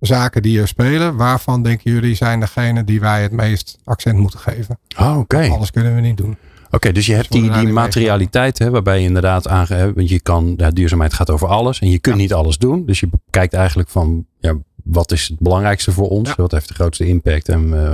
[0.00, 4.38] zaken die er spelen, waarvan denken jullie zijn degene die wij het meest accent moeten
[4.38, 4.78] geven?
[4.98, 5.48] Oh, oké.
[5.50, 6.36] Alles kunnen we niet doen.
[6.70, 10.54] Oké, dus je hebt die, die materialiteit, hè, waarbij je inderdaad aange, want je kan,
[10.56, 12.22] ja, duurzaamheid gaat over alles en je kunt Ja.
[12.22, 12.86] niet alles doen.
[12.86, 16.28] Dus je kijkt eigenlijk van, ja, wat is het belangrijkste voor ons?
[16.28, 16.34] Ja.
[16.36, 17.84] Wat heeft de grootste impact en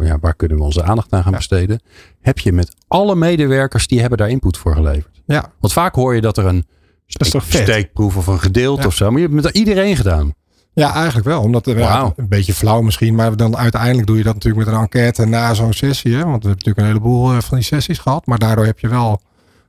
[0.00, 1.36] eh, ja, waar kunnen we onze aandacht aan gaan Ja.
[1.36, 1.80] besteden?
[2.20, 5.22] Heb je met alle medewerkers die hebben daar input voor geleverd?
[5.26, 6.66] Ja, Want vaak hoor je dat er een
[7.06, 10.34] Dat steekproef of een gedeelte of zo, maar je hebt met iedereen gedaan.
[10.72, 11.42] ja eigenlijk wel.
[11.42, 11.80] Omdat er
[12.16, 15.54] een beetje flauw misschien, maar dan uiteindelijk doe je dat natuurlijk met een enquête na
[15.54, 16.14] zo'n sessie.
[16.14, 16.24] Hè?
[16.24, 18.88] Want we hebben natuurlijk een heleboel eh, van die sessies gehad, maar daardoor heb je
[18.88, 19.20] wel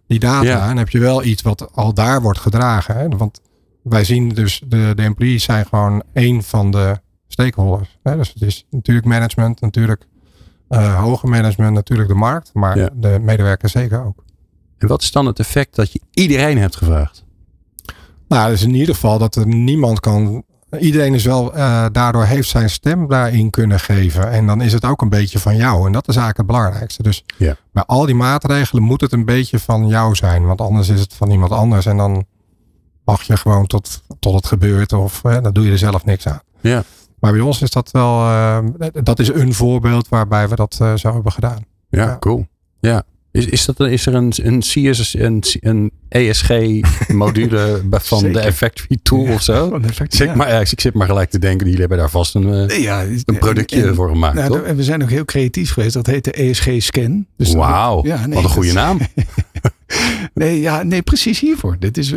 [0.07, 2.95] die data en heb je wel iets wat al daar wordt gedragen.
[2.97, 3.07] Hè?
[3.07, 3.41] Want
[3.83, 7.97] wij zien dus de, de employees zijn gewoon één van de stakeholders.
[8.03, 8.17] Hè?
[8.17, 10.07] Dus het is natuurlijk management, natuurlijk
[10.67, 12.89] eh hoger management, natuurlijk de markt, maar Ja.
[12.93, 14.23] de medewerkers zeker ook.
[14.77, 17.23] En wat is dan het effect dat je iedereen hebt gevraagd?
[18.27, 20.43] Nou, dus in ieder geval dat er niemand kan.
[20.79, 24.31] Iedereen is wel, eh, daardoor heeft zijn stem daarin kunnen geven.
[24.31, 25.85] En dan is het ook een beetje van jou.
[25.85, 27.03] En dat is eigenlijk het belangrijkste.
[27.03, 27.55] Dus Ja.
[27.73, 30.45] bij al die maatregelen moet het een beetje van jou zijn.
[30.45, 31.85] Want anders is het van iemand anders.
[31.85, 32.25] En dan
[33.11, 34.93] wacht je gewoon tot, tot het gebeurt.
[34.93, 36.41] Of eh, dan doe je er zelf niks aan.
[36.61, 36.83] Ja.
[37.19, 38.57] Maar bij ons is dat wel, eh,
[39.03, 41.65] dat is een voorbeeld waarbij we dat eh, zo hebben gedaan.
[41.89, 42.17] Ja, Ja.
[42.19, 42.47] cool.
[42.79, 43.03] Ja.
[43.31, 48.33] Is, is, dat, is er een, een, CS, een, een ESG-module van Zeker.
[48.33, 49.79] de Effectory Tool of zo?
[49.83, 50.35] Effect, Ik ja.
[50.35, 53.03] maar, ja, ik zit maar gelijk te denken, jullie hebben daar vast een, eh, Ja,
[53.25, 54.61] een productje en- voor gemaakt, Nou, toch?
[54.61, 55.93] en we zijn ook heel creatief geweest.
[55.93, 57.25] Dat heet de ESG-scan.
[57.37, 58.99] Dus Wauw, ja, nee, wat een goede naam.
[60.33, 61.75] Nee, ja, nee, precies hiervoor.
[61.79, 62.13] Dit is,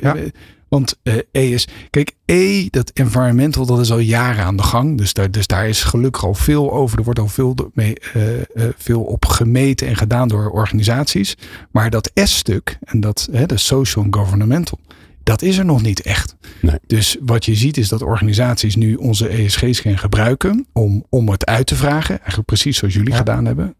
[0.74, 4.98] Want eh ES, kijk, E, dat environmental, dat is al jaren aan de gang.
[4.98, 6.98] Dus daar, dus daar is gelukkig al veel over.
[6.98, 8.44] Er wordt al veel, mee, eh, eh,
[8.76, 11.36] veel op gemeten en gedaan door organisaties.
[11.70, 14.78] Maar dat S-stuk, en dat hè, de social and governmental,
[15.22, 16.36] dat is er nog niet echt.
[16.62, 16.78] Nee.
[16.86, 21.66] Dus wat je ziet is dat organisaties nu onze ESG-scan gebruiken om, om het uit
[21.66, 22.16] te vragen.
[22.18, 23.16] Eigenlijk precies zoals jullie Ja.
[23.16, 23.74] gedaan hebben.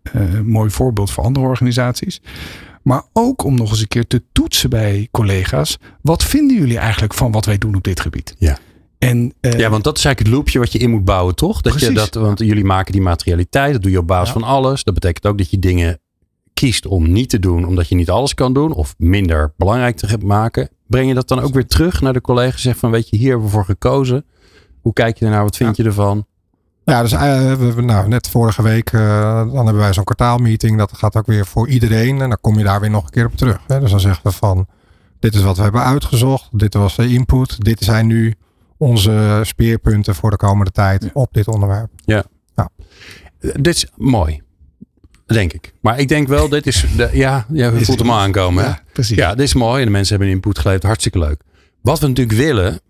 [0.45, 2.21] Mooi voorbeeld voor andere organisaties.
[2.85, 5.79] Maar ook om nog eens een keer te toetsen bij collega's.
[6.03, 8.35] Wat vinden jullie eigenlijk van wat wij doen op dit gebied?
[8.39, 8.59] Ja.
[8.99, 11.61] En, eh, Ja, want dat is eigenlijk het loopje wat je in moet bouwen, toch?
[11.61, 12.11] Dat je Precies.
[12.11, 14.41] dat, want jullie maken die materialiteit, dat doe je op basis Ja.
[14.41, 14.85] van alles.
[14.85, 15.99] Dat betekent ook dat je dingen
[16.55, 20.19] kiest om niet te doen, omdat je niet alles kan doen of minder belangrijk te
[20.19, 20.69] maken.
[20.87, 22.63] Breng je dat dan ook weer terug naar de collega's?
[22.63, 24.25] Zeg van, weet je, hier hebben we voor gekozen.
[24.81, 25.43] Hoe kijk je ernaar?
[25.43, 26.27] Wat vind je ervan?
[26.85, 27.21] Ja, dus eh,
[27.55, 30.79] we hebben nou, net vorige week, eh, dan hebben wij zo'n kwartaalmeeting.
[30.79, 32.21] Dat gaat ook weer voor iedereen.
[32.21, 33.61] En dan kom je daar weer nog een keer op terug.
[33.67, 33.81] Hè.
[33.81, 34.67] Dus dan zeggen we van,
[35.25, 36.49] Dit is wat we hebben uitgezocht.
[36.53, 37.65] Dit was de input.
[37.65, 38.35] Dit zijn nu
[38.77, 41.91] onze speerpunten voor de komende tijd op dit onderwerp.
[43.39, 44.43] Dit is mooi.
[45.27, 45.73] Denk ik.
[45.81, 46.87] Maar ik denk wel, dit is.
[46.97, 48.65] De, ja, je voelt hem aankomen.
[48.65, 49.17] Ja, precies.
[49.17, 49.79] Ja, dit is mooi.
[49.79, 50.85] En de mensen hebben input geleverd.
[50.85, 51.41] Hartstikke leuk.
[51.81, 52.81] Wat we natuurlijk willen.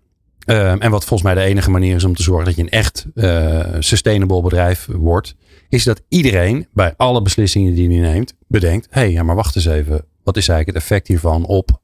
[0.45, 2.69] Ehm, en wat volgens mij de enige manier is om te zorgen dat je een
[2.69, 5.35] echt eh, sustainable bedrijf wordt.
[5.69, 8.33] Is dat iedereen bij alle beslissingen die hij neemt.
[8.47, 10.05] bedenkt: hé, hey, ja, maar wacht eens even.
[10.23, 11.79] Wat is eigenlijk het effect hiervan op?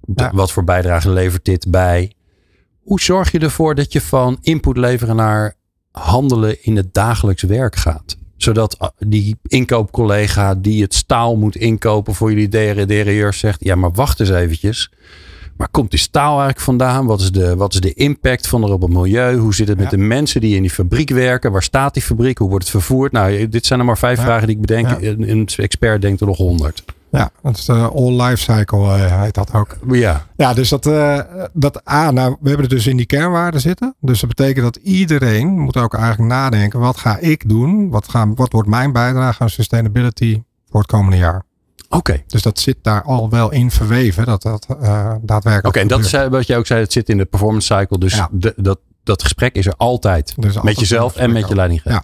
[0.00, 0.30] de- Ja.
[0.34, 2.12] Wat voor bijdrage levert dit bij?
[2.82, 5.54] Hoe zorg je ervoor dat je van input leveren naar
[5.90, 8.16] handelen in het dagelijks werk gaat?
[8.36, 12.48] Zodat ah, die inkoopcollega die het staal moet inkopen voor jullie
[12.86, 14.90] derailleurs zegt: Ja, maar wacht eens eventjes.
[15.56, 17.06] Waar komt die staal eigenlijk vandaan?
[17.06, 19.36] Wat is de, wat is de impact van er op het milieu?
[19.36, 19.96] Hoe zit het met Ja.
[19.96, 21.52] de mensen die in die fabriek werken?
[21.52, 22.38] Waar staat die fabriek?
[22.38, 23.12] Hoe wordt het vervoerd?
[23.12, 24.24] Nou, dit zijn er maar vijf Ja.
[24.24, 24.88] vragen die ik bedenk.
[24.88, 25.08] Ja.
[25.08, 26.84] Een, een expert denkt er nog honderd.
[27.10, 29.76] Ja, dat is de all life cycle eh, heet dat ook.
[29.90, 31.18] Ja, Ja, dus dat, eh,
[31.52, 33.94] dat A, nou, we hebben het dus in die kernwaarden zitten.
[34.00, 36.80] Dus dat betekent dat iedereen moet ook eigenlijk nadenken.
[36.80, 37.90] Wat ga ik doen?
[37.90, 41.42] Wat, gaan, wat wordt mijn bijdrage aan sustainability voor het komende jaar?
[41.96, 42.22] Oké.
[42.26, 44.24] Dus dat zit daar al wel in verweven.
[44.26, 46.80] Dat dat eh, daadwerkelijk Oké, en dat is eh, wat je ook zei.
[46.80, 47.98] Het zit in de performance cycle.
[47.98, 48.28] Dus Ja.
[48.32, 50.28] de- dat, dat gesprek is er altijd.
[50.28, 52.02] Is Met altijd jezelf en met je leidinggever.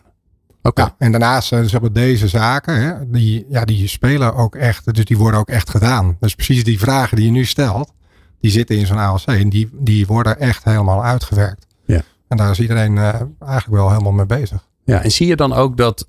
[0.62, 0.80] Oké.
[0.82, 4.94] Ja, en daarnaast uh, zeg maar, deze zaken, hè, die, ja, die spelen ook echt,
[4.94, 6.16] dus die worden ook echt gedaan.
[6.20, 7.92] Dus precies die vragen die je nu stelt,
[8.40, 11.66] die zitten in zo'n ALC en die, die worden echt helemaal uitgewerkt.
[11.86, 12.02] Ja.
[12.28, 14.66] En daar is iedereen uh, eigenlijk wel helemaal mee bezig.
[14.84, 16.08] Ja, en zie je dan ook dat,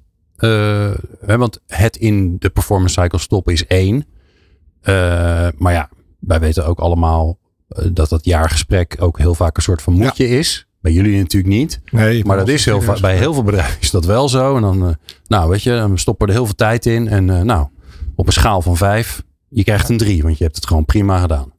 [1.25, 3.95] hè, want het in de performance cycle stoppen is één.
[3.95, 7.37] Uh, maar ja, wij weten ook allemaal
[7.69, 10.37] uh, dat dat jaargesprek ook heel vaak een soort van moedje ja.
[10.37, 10.65] is.
[10.79, 11.81] Bij jullie natuurlijk niet.
[11.91, 14.55] Nee, maar dat is heel vaak, bij heel veel bedrijven is dat wel zo.
[14.55, 17.07] En dan, nou weet je, dan stoppen we er heel veel tijd in.
[17.07, 17.67] En nou,
[18.15, 21.19] op een schaal van vijf, je krijgt een drie, want je hebt het gewoon prima
[21.19, 21.53] gedaan.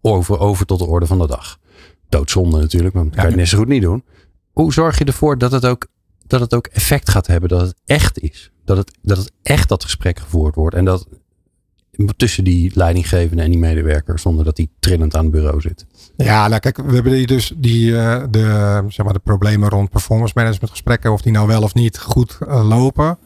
[0.00, 1.58] Over, over tot de orde van de dag.
[2.08, 4.04] Doodzonde natuurlijk, want dat kan je het net zo goed niet doen.
[4.52, 5.86] Hoe zorg je ervoor dat het ook,
[6.26, 7.48] dat het ook effect gaat hebben?
[7.48, 8.50] Dat het echt is.
[8.64, 10.76] Dat het, dat het echt dat gesprek gevoerd wordt.
[10.76, 11.06] En dat
[12.16, 15.86] tussen die leidinggevende en die medewerker, zonder dat die trillend aan het bureau zit.
[16.16, 19.90] Ja, nou kijk, we hebben hier dus die, uh, de, zeg maar de problemen rond
[19.90, 23.18] performance management gesprekken, of die nou wel of niet goed uh, lopen.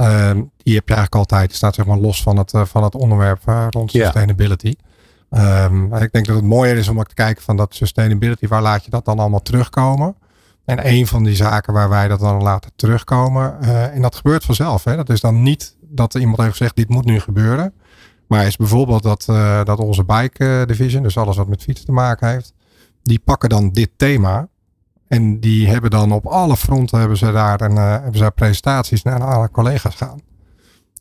[0.00, 1.48] Uh, die heb je eigenlijk altijd.
[1.48, 4.04] Die staat zeg maar los van het, uh, van het onderwerp rond Ja.
[4.04, 4.74] sustainability.
[5.30, 8.62] Um, ik denk dat het mooier is om ook te kijken van dat sustainability, waar
[8.62, 10.16] laat je dat dan allemaal terugkomen?
[10.66, 14.44] En een van die zaken waar wij dat dan laten terugkomen, uh, en dat gebeurt
[14.44, 14.84] vanzelf.
[14.84, 14.96] Hè?
[14.96, 17.72] Dat is dan niet dat iemand heeft gezegd, dit moet nu gebeuren.
[18.26, 21.92] Maar is bijvoorbeeld dat, uh, dat onze bike division, dus alles wat met fietsen te
[21.92, 22.52] maken heeft,
[23.02, 24.48] die pakken dan dit thema.
[25.08, 29.02] En die hebben dan op alle fronten hebben ze daar, en, uh, hebben ze presentaties
[29.02, 30.20] naar alle collega's gaan.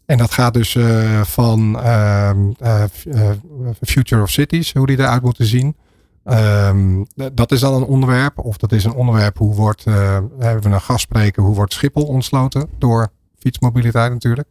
[0.06, 0.78] En dat gaat dus
[1.22, 2.32] van uh,
[3.82, 5.76] Future of Cities, hoe die eruit moeten zien.
[6.30, 8.40] Um, dat is dan een onderwerp.
[8.40, 9.96] Of dat is een onderwerp, hoe wordt, uh,
[10.40, 13.08] hebben we een gastspreker, hoe wordt Schiphol ontsloten door
[13.40, 14.48] fietsmobiliteit natuurlijk.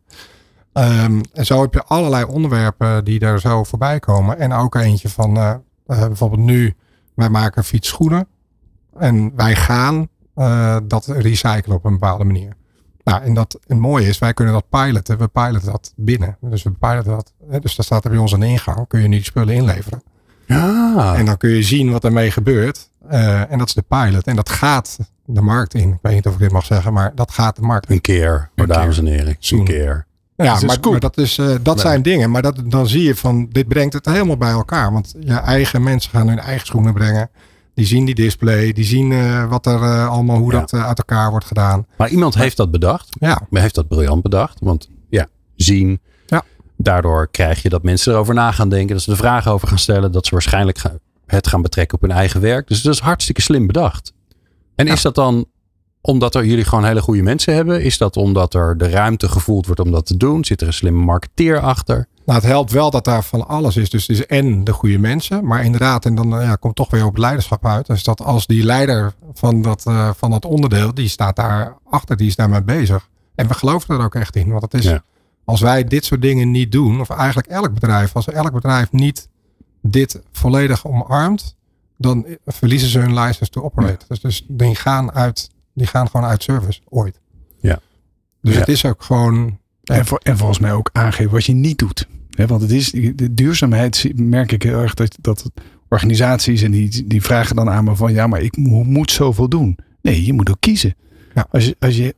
[0.72, 4.38] Um, en zo heb je allerlei onderwerpen die daar zo voorbij komen.
[4.38, 5.54] En ook eentje van uh,
[5.86, 6.74] uh, bijvoorbeeld nu,
[7.14, 8.26] wij maken fietsschoenen.
[8.98, 10.08] En wij gaan
[10.84, 12.56] dat recyclen op een bepaalde manier.
[13.04, 15.18] Nou, en dat het mooie is, wij kunnen dat piloten.
[15.18, 16.36] We piloten dat binnen.
[16.40, 17.32] Dus we piloten dat.
[17.60, 18.86] Dus daar staat er bij ons een ingang.
[18.88, 20.02] Kun je nu die spullen inleveren.
[20.46, 21.14] Ja.
[21.16, 22.88] En dan kun je zien wat ermee gebeurt.
[23.10, 24.26] Uh, en dat is de pilot.
[24.26, 25.88] En dat gaat de markt in.
[25.88, 27.94] Ik weet niet of ik dit mag zeggen, maar dat gaat de markt in.
[27.94, 29.36] Een keer, een dames en heren.
[29.50, 30.06] Een keer.
[30.36, 31.84] Ja, maar, maar, dat, is, uh, dat nee.
[31.84, 32.30] zijn dingen.
[32.30, 34.92] Maar dat, dan zie je van, dit brengt het helemaal bij elkaar.
[34.92, 37.30] Want je eigen mensen gaan hun eigen schoenen brengen.
[37.74, 40.60] Die zien die display, die zien uh, wat er uh, allemaal, hoe ja.
[40.60, 41.86] dat uit elkaar wordt gedaan.
[41.96, 43.08] Maar iemand heeft dat bedacht.
[43.20, 43.40] Ja.
[43.50, 44.58] Maar heeft dat briljant bedacht.
[44.60, 45.26] Want ja,
[45.56, 46.00] zien.
[46.76, 48.94] Daardoor krijg je dat mensen erover na gaan denken.
[48.94, 50.12] Dat ze er vragen over gaan stellen.
[50.12, 50.82] Dat ze waarschijnlijk
[51.26, 52.68] het gaan betrekken op hun eigen werk.
[52.68, 54.12] Dus dat is hartstikke slim bedacht.
[54.74, 54.92] En ja.
[54.92, 55.46] is dat dan
[56.00, 57.82] omdat er jullie gewoon hele goede mensen hebben?
[57.82, 60.44] Is dat omdat er de ruimte gevoeld wordt om dat te doen?
[60.44, 62.08] Zit er een slimme marketeer achter?
[62.24, 63.90] Nou, het helpt wel dat daar van alles is.
[63.90, 65.46] Dus het is en de goede mensen.
[65.46, 67.86] Maar inderdaad, en dan ja, komt toch weer op het leiderschap uit.
[67.86, 72.16] Dus dat als die leider van dat, uh, van dat onderdeel, die staat daar achter,
[72.16, 73.08] die is daarmee bezig.
[73.34, 74.50] En we geloven er ook echt in.
[74.50, 75.02] Want het is, ja.
[75.44, 79.28] Als wij dit soort dingen niet doen, of eigenlijk elk bedrijf, als elk bedrijf niet
[79.82, 81.56] dit volledig omarmt,
[81.98, 83.92] dan verliezen ze hun license to operate.
[83.98, 84.06] Ja.
[84.08, 87.20] Dus, dus die gaan uit, die gaan gewoon uit service ooit.
[87.60, 87.78] Ja.
[88.42, 88.60] Dus ja.
[88.60, 89.58] het is ook gewoon.
[89.84, 92.08] En, voor, en volgens mij ook aangeven wat je niet doet.
[92.30, 95.50] He, want het is, de duurzaamheid merk ik heel erg dat, dat
[95.88, 99.78] organisaties en die, die vragen dan aan me van ja, maar ik moet zoveel doen.
[100.02, 100.94] Nee, je moet ook kiezen.
[101.34, 101.46] Ja.
[101.50, 102.14] Als je, als je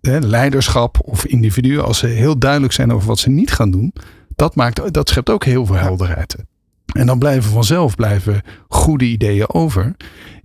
[0.00, 3.92] he, leiderschap of individuen, als ze heel duidelijk zijn over wat ze niet gaan doen,
[4.36, 6.36] dat, maakt, dat schept ook heel veel helderheid.
[6.92, 9.96] En dan blijven vanzelf blijven goede ideeën over.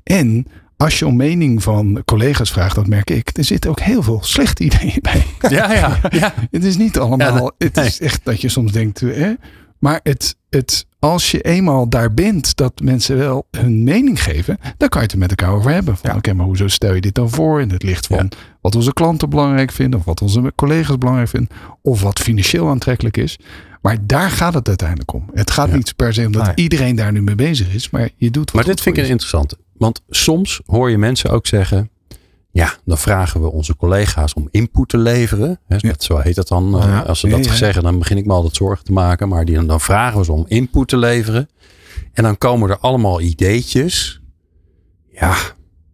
[0.04, 4.04] En als je om mening van collega's vraagt, dat merk ik, er zitten ook heel
[4.04, 5.26] veel slechte ideeën bij.
[5.40, 6.34] Ja, ja, ja.
[6.52, 7.54] Het is niet allemaal.
[7.58, 9.00] Ja, het is echt dat je soms denkt.
[9.00, 9.34] Hè?
[9.80, 14.90] Maar het, het, als je eenmaal daar bent dat mensen wel hun mening geven, dan
[14.90, 15.98] kan je het er met elkaar over hebben.
[15.98, 16.16] Van, Ja.
[16.18, 17.62] Oké, maar hoezo stel je dit dan voor?
[17.62, 18.38] In het licht van Ja.
[18.62, 21.50] wat onze klanten belangrijk vinden, of wat onze collega's belangrijk vinden,
[21.82, 23.38] of wat financieel aantrekkelijk is.
[23.82, 25.26] Maar daar gaat het uiteindelijk om.
[25.34, 25.76] Het gaat Ja.
[25.76, 26.56] niet per se omdat Nee.
[26.56, 29.58] iedereen daar nu mee bezig is, maar je doet wat Maar dit vind ik interessante.
[29.78, 31.90] Want soms hoor je mensen ook zeggen.
[32.56, 35.60] Ja, dan vragen we onze collega's om input te leveren.
[35.68, 35.90] Hè, Ja.
[35.90, 36.78] dat, zo heet dat dan.
[36.80, 37.00] eh, Ja.
[37.00, 37.54] als ze dat ja.
[37.56, 39.28] zeggen, dan begin ik me altijd zorgen te maken.
[39.28, 41.50] Maar die, dan vragen we ze om input te leveren.
[42.14, 44.22] En dan komen er allemaal ideetjes.
[45.12, 45.36] Ja,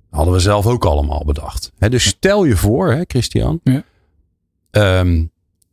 [0.09, 1.71] hadden we zelf ook allemaal bedacht.
[1.77, 3.59] Hè, dus stel je voor, hè, Christian.
[3.63, 3.83] Ja.
[4.71, 5.25] Ehm,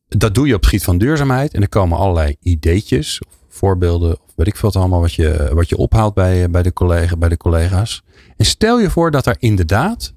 [0.09, 1.55] dat doe je op het gebied van duurzaamheid.
[1.55, 4.13] En er komen allerlei ideetjes of voorbeelden.
[4.13, 7.17] Of weet ik veel wat allemaal wat je, wat je ophaalt bij, bij, de collega,
[7.17, 8.03] bij de collega's.
[8.37, 10.15] En stel je voor dat er inderdaad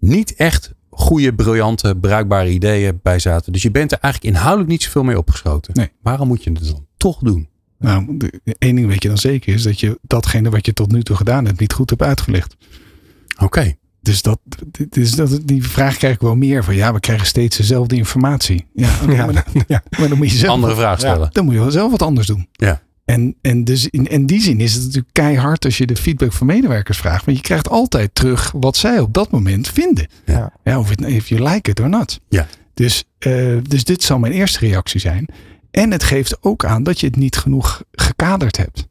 [0.00, 3.52] niet echt goede, briljante, bruikbare ideeën bij zaten.
[3.52, 5.74] Dus je bent er eigenlijk inhoudelijk niet zoveel mee opgeschoten.
[5.74, 5.88] Nee.
[6.02, 7.48] Waarom moet je het dan toch doen?
[7.78, 10.92] Nou, de- één ding weet je dan zeker is dat je datgene wat je tot
[10.92, 12.56] nu toe gedaan hebt niet goed hebt uitgelegd.
[13.42, 13.74] Oké.
[14.02, 14.38] Dus, dat,
[14.88, 16.74] dus dat, die vraag krijg ik wel meer van.
[16.74, 18.66] Ja, we krijgen steeds dezelfde informatie.
[18.74, 19.82] Ja, Ja, maar, dan- ja.
[19.98, 21.28] maar dan moet je zelf, Andere vraag stellen.
[21.32, 22.48] dan moet je wel zelf wat anders doen.
[22.52, 22.82] Ja.
[23.10, 26.32] En, en dus in, in die zin is het natuurlijk keihard als je de feedback
[26.32, 27.24] van medewerkers vraagt.
[27.24, 30.06] Want je krijgt altijd terug wat zij op dat moment vinden.
[30.24, 30.52] Ja.
[30.64, 32.20] Ja, of, it, if you like it or not.
[32.28, 32.46] Ja.
[32.74, 35.26] Dus, eh, dus dit zal mijn eerste reactie zijn.
[35.70, 38.86] En het geeft ook aan dat je het niet genoeg gekaderd hebt.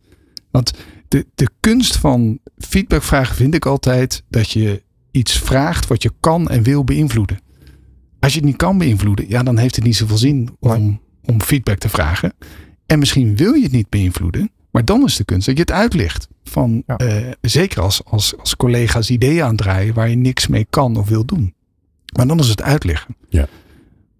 [0.51, 0.73] Want
[1.07, 6.49] de, de kunst van feedbackvragen vind ik altijd dat je iets vraagt wat je kan
[6.49, 7.39] en wil beïnvloeden.
[8.19, 11.41] Als je het niet kan beïnvloeden, ja, dan heeft het niet zoveel zin om, om
[11.41, 12.33] feedback te vragen.
[12.89, 15.71] En misschien wil je het niet beïnvloeden, maar dan is de kunst dat je het
[15.71, 16.27] uitlegt.
[16.43, 16.97] Van, Ja.
[16.97, 21.25] eh, zeker als, als, als collega's ideeën aandraaien waar je niks mee kan of wil
[21.25, 21.53] doen.
[22.15, 23.15] Maar dan is het uitleggen.
[23.29, 23.47] Ja.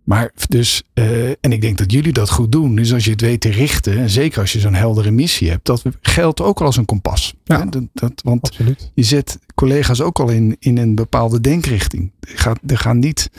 [0.04, 2.76] Maar dus, eh, en ik denk dat jullie dat goed doen.
[2.76, 5.66] Dus als je het weet te richten, en zeker als je zo'n heldere missie hebt,
[5.66, 7.34] dat geldt ook al als een kompas.
[7.44, 7.60] Ja.
[7.60, 8.92] Hè, Dat, dat, want Absoluut.
[8.94, 12.12] je zet collega's ook al in, in een bepaalde denkrichting.
[12.20, 13.30] Er, gaat, er, gaan, niet,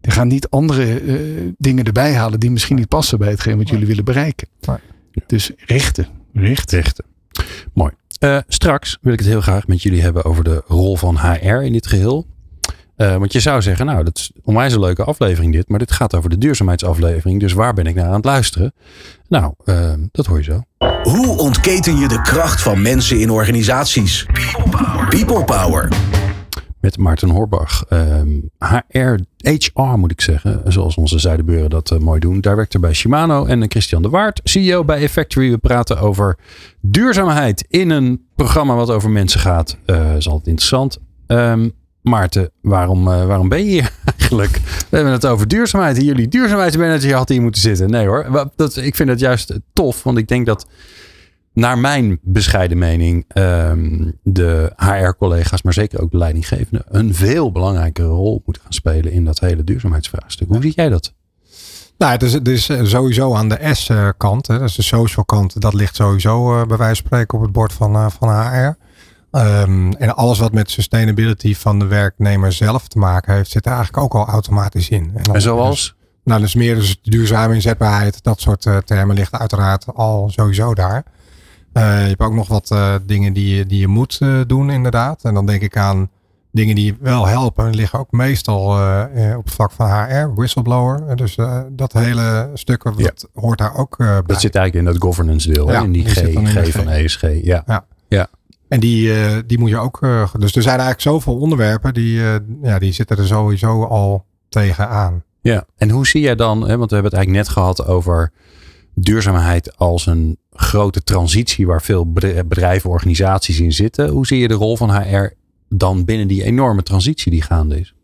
[0.00, 1.16] er gaan niet andere eh,
[1.58, 4.48] dingen erbij halen die misschien niet passen bij hetgeen wat jullie willen bereiken.
[5.26, 6.78] Dus richten, richten.
[6.78, 7.04] Richten.
[7.72, 7.92] Mooi.
[8.18, 11.46] Eh, straks wil ik het heel graag met jullie hebben over de rol van HR
[11.46, 12.26] in dit geheel.
[12.96, 15.68] Eh, want je zou zeggen, nou, dat is onwijs een leuke aflevering dit.
[15.68, 17.40] Maar dit gaat over de duurzaamheidsaflevering.
[17.40, 18.72] Dus waar ben ik naar aan het luisteren?
[19.28, 19.54] Nou,
[20.12, 20.62] dat hoor je zo.
[21.02, 24.26] Hoe ontketen je de kracht van mensen in organisaties?
[25.08, 25.88] People Power.
[26.80, 27.84] Met Maarten Horbach.
[27.88, 30.62] Ehm, HR, HR moet ik zeggen.
[30.72, 32.40] Zoals onze Zuidenburen dat eh, mooi doen.
[32.40, 33.44] Director bij Shimano.
[33.44, 35.50] En Christian de Waard, CEO bij Effectory.
[35.50, 36.38] We praten over
[36.80, 39.76] duurzaamheid in een programma wat over mensen gaat.
[39.84, 40.98] Eh is altijd interessant.
[41.26, 41.68] Ehm,
[42.02, 44.52] Maarten, waarom, eh, waarom ben je hier eigenlijk?
[44.90, 46.02] We hebben het over duurzaamheid.
[46.02, 47.90] Jullie duurzaamheidsmanager had hier moeten zitten.
[47.90, 50.02] Nee hoor, dat, ik vind het juist tof.
[50.02, 50.66] Want ik denk dat
[51.52, 58.08] naar mijn bescheiden mening, ehm, de HR-collega's, maar zeker ook de leidinggevende, een veel belangrijkere
[58.08, 60.48] rol moeten gaan spelen in dat hele duurzaamheidsvraagstuk.
[60.48, 61.12] Hoe zie jij dat?
[61.98, 65.24] Nou, het is, het is eh, sowieso aan de S-kant, hè, dat is de social
[65.24, 68.28] kant, dat ligt sowieso eh, bij wijze van spreken op het bord van, eh, van
[68.28, 68.76] HR.
[69.30, 73.72] Ehm, en alles wat met sustainability van de werknemer zelf te maken heeft, zit er
[73.72, 75.12] eigenlijk ook al automatisch in.
[75.14, 75.94] En zoals?
[76.24, 81.04] nou, dus meer dus duurzame inzetbaarheid, dat soort termen ligt uiteraard al sowieso daar.
[81.72, 84.70] Eh, je hebt ook nog wat eh, dingen die je, die je moet eh, doen,
[84.70, 85.24] inderdaad.
[85.24, 86.10] En dan denk ik aan
[86.52, 87.74] dingen die wel helpen.
[87.74, 88.64] Liggen ook meestal
[89.36, 91.16] op het vlak van HR, whistleblower.
[91.16, 91.36] Dus
[91.70, 93.10] dat hele stuk, dat Ja.
[93.34, 94.22] hoort daar ook bij.
[94.26, 95.70] Dat zit eigenlijk in dat governance deel?
[95.70, 96.90] Ja, in die die G, zit dan in de G van G.
[96.90, 97.22] ESG.
[97.42, 98.28] Ja.
[98.68, 99.12] En die,
[99.46, 99.98] die moet je ook.
[100.38, 102.20] dus er zijn eigenlijk zoveel onderwerpen die,
[102.62, 105.22] ja, die zitten er sowieso al tegenaan.
[105.40, 105.64] ja.
[105.76, 108.32] En hoe zie jij dan, hè, want we hebben het eigenlijk net gehad over
[109.00, 114.08] duurzaamheid als een grote transitie waar veel bedre- bedrijven, organisaties in zitten.
[114.08, 115.32] Hoe zie je de rol van HR
[115.68, 117.94] dan binnen die enorme transitie die gaande is?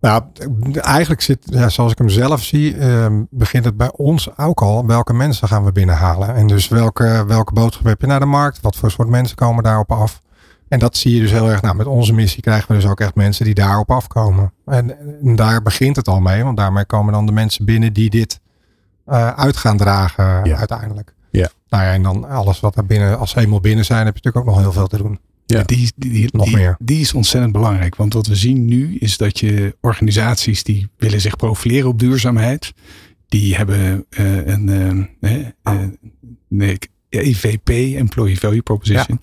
[0.00, 0.22] Nou,
[0.72, 4.86] eigenlijk zit, ja, zoals ik hem zelf zie, ehm, begint het bij ons ook al.
[4.86, 6.34] Welke mensen gaan we binnenhalen?
[6.34, 8.60] En dus welke, welke boodschap heb je naar de markt?
[8.60, 10.20] Wat voor soort mensen komen daarop af?
[10.68, 11.62] En dat zie je dus heel erg.
[11.62, 14.52] Nou, met onze missie krijgen we dus ook echt mensen die daarop afkomen.
[14.64, 18.10] En, en daar begint het al mee, want daarmee komen dan de mensen binnen die
[18.10, 18.40] dit
[19.06, 20.56] eh, uit gaan dragen Ja.
[20.56, 21.14] uiteindelijk.
[21.30, 21.48] Ja.
[21.68, 24.20] Nou ja, en dan alles wat daar binnen, als ze eenmaal binnen zijn, heb je
[24.24, 25.18] natuurlijk ook nog heel veel te doen.
[25.46, 25.62] Ja.
[25.62, 26.76] Die, die, die, Nog die- meer.
[26.78, 27.96] die is ontzettend belangrijk.
[27.96, 32.72] Want wat we zien nu is dat je organisaties die willen zich profileren op duurzaamheid.
[33.28, 35.08] Die hebben eh, een.
[35.20, 35.74] eh,
[36.48, 36.78] nee,
[37.08, 39.18] EVP, Employee Value Proposition.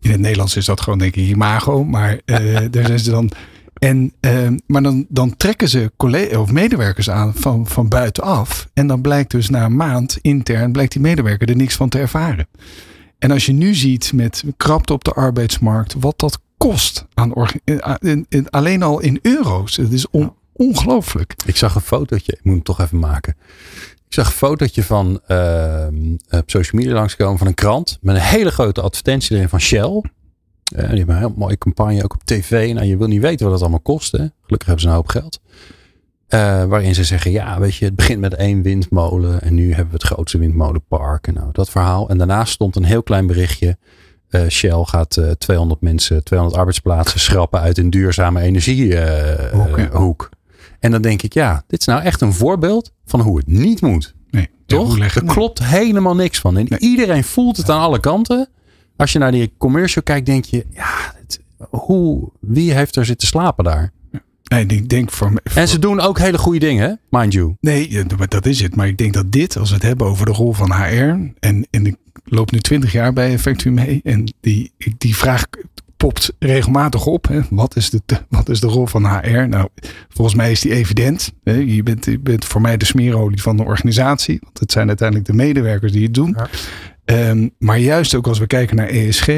[0.00, 3.30] In het Nederlands is dat gewoon denk ik imago, maar uh, daar zijn ze dan.
[3.78, 8.68] En, uh, maar dan, dan trekken ze collega's of medewerkers aan van, van buitenaf.
[8.74, 11.98] En dan blijkt dus na een maand intern blijkt die medewerker er niks van te
[11.98, 12.48] ervaren.
[13.18, 17.32] En als je nu ziet met krapte op de arbeidsmarkt, wat dat kost aan
[18.28, 19.76] in, alleen al in euro's.
[19.76, 21.34] Het is on, ongelooflijk.
[21.46, 23.36] Ik zag een fotootje, ik moet hem toch even maken.
[24.06, 25.86] Ik zag een fotootje van uh,
[26.30, 27.98] op social media langskomen van een krant.
[28.00, 30.02] Met een hele grote advertentie erin van Shell.
[30.76, 32.72] Uh, die hebben een heel mooie campagne ook op tv.
[32.74, 34.12] Nou, je wil niet weten wat dat allemaal kost.
[34.12, 34.26] Hè?
[34.42, 35.40] Gelukkig hebben ze een hoop geld.
[36.28, 39.42] Uh, waarin ze zeggen, ja, weet je, het begint met één windmolen.
[39.42, 41.26] En nu hebben we het grootste windmolenpark.
[41.26, 42.08] En nou, dat verhaal.
[42.08, 43.76] En daarnaast stond een heel klein berichtje.
[44.30, 50.28] Uh, Shell gaat uh, 200 mensen, 200 arbeidsplaatsen schrappen uit een duurzame energiehoek.
[50.80, 53.80] En dan denk ik, ja, dit is nou echt een voorbeeld van hoe het niet
[53.80, 54.14] moet.
[54.30, 54.98] Nee, Toch?
[54.98, 56.56] er klopt helemaal niks van.
[56.56, 56.78] En nee.
[56.78, 58.48] iedereen voelt het aan alle kanten.
[58.98, 61.40] Als je naar die commercial kijkt, denk je, ja, het,
[61.70, 63.92] hoe, wie heeft er zitten slapen daar?
[64.42, 67.56] Nee, ik denk voor, voor, En ze doen ook hele goede dingen, mind you.
[67.60, 68.76] Nee, dat is het.
[68.76, 71.32] Maar ik denk dat dit, als we het hebben over de rol van HR.
[71.38, 74.00] En, en ik loop nu twintig jaar bij Effectu mee.
[74.04, 75.44] En die, die vraag
[75.96, 77.28] popt regelmatig op.
[77.28, 77.40] Hè.
[77.50, 79.48] Wat, is de, wat is de rol van HR?
[79.48, 79.68] Nou,
[80.08, 81.32] volgens mij is die evident.
[81.44, 81.52] Hè.
[81.52, 84.38] Je, bent, je bent voor mij de smeerolie van de organisatie.
[84.42, 86.34] Want het zijn uiteindelijk de medewerkers die het doen.
[86.36, 86.48] Ja.
[87.10, 89.28] Um, maar juist ook als we kijken naar ESG.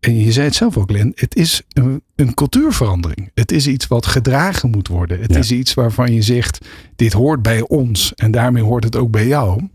[0.00, 1.12] En je zei het zelf ook, Glenn.
[1.14, 3.30] Het is een, een cultuurverandering.
[3.34, 5.20] Het is iets wat gedragen moet worden.
[5.20, 5.38] Het ja.
[5.38, 8.14] is iets waarvan je zegt: dit hoort bij ons.
[8.14, 9.68] En daarmee hoort het ook bij jou.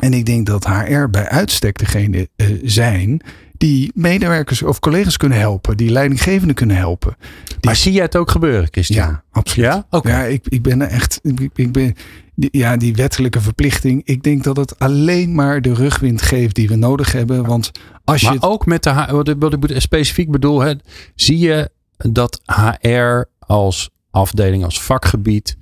[0.00, 3.20] En ik denk dat HR bij uitstek degene uh, zijn
[3.62, 7.16] die medewerkers of collega's kunnen helpen, die leidinggevenden kunnen helpen.
[7.46, 7.56] Die...
[7.60, 9.06] Maar zie jij het ook gebeuren, Christian?
[9.06, 9.66] Ja, absoluut.
[9.66, 10.12] Ja, okay.
[10.12, 11.20] ja ik, ik ben er echt.
[11.22, 11.94] Ik, ik ben,
[12.34, 14.02] ja, die wettelijke verplichting.
[14.04, 17.46] Ik denk dat het alleen maar de rugwind geeft die we nodig hebben.
[17.46, 17.70] Want
[18.04, 18.26] als je.
[18.26, 19.36] Maar ook met de.
[19.38, 20.74] Wat ik specifiek bedoel, hè,
[21.14, 22.40] zie je dat
[22.80, 25.56] HR als afdeling, als vakgebied.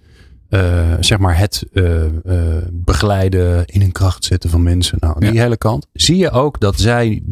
[0.51, 4.97] Uh, zeg maar het uh, uh, begeleiden, in een kracht zetten van mensen.
[5.01, 5.41] Nou, die ja.
[5.41, 5.87] hele kant.
[5.93, 7.23] Zie je ook dat zij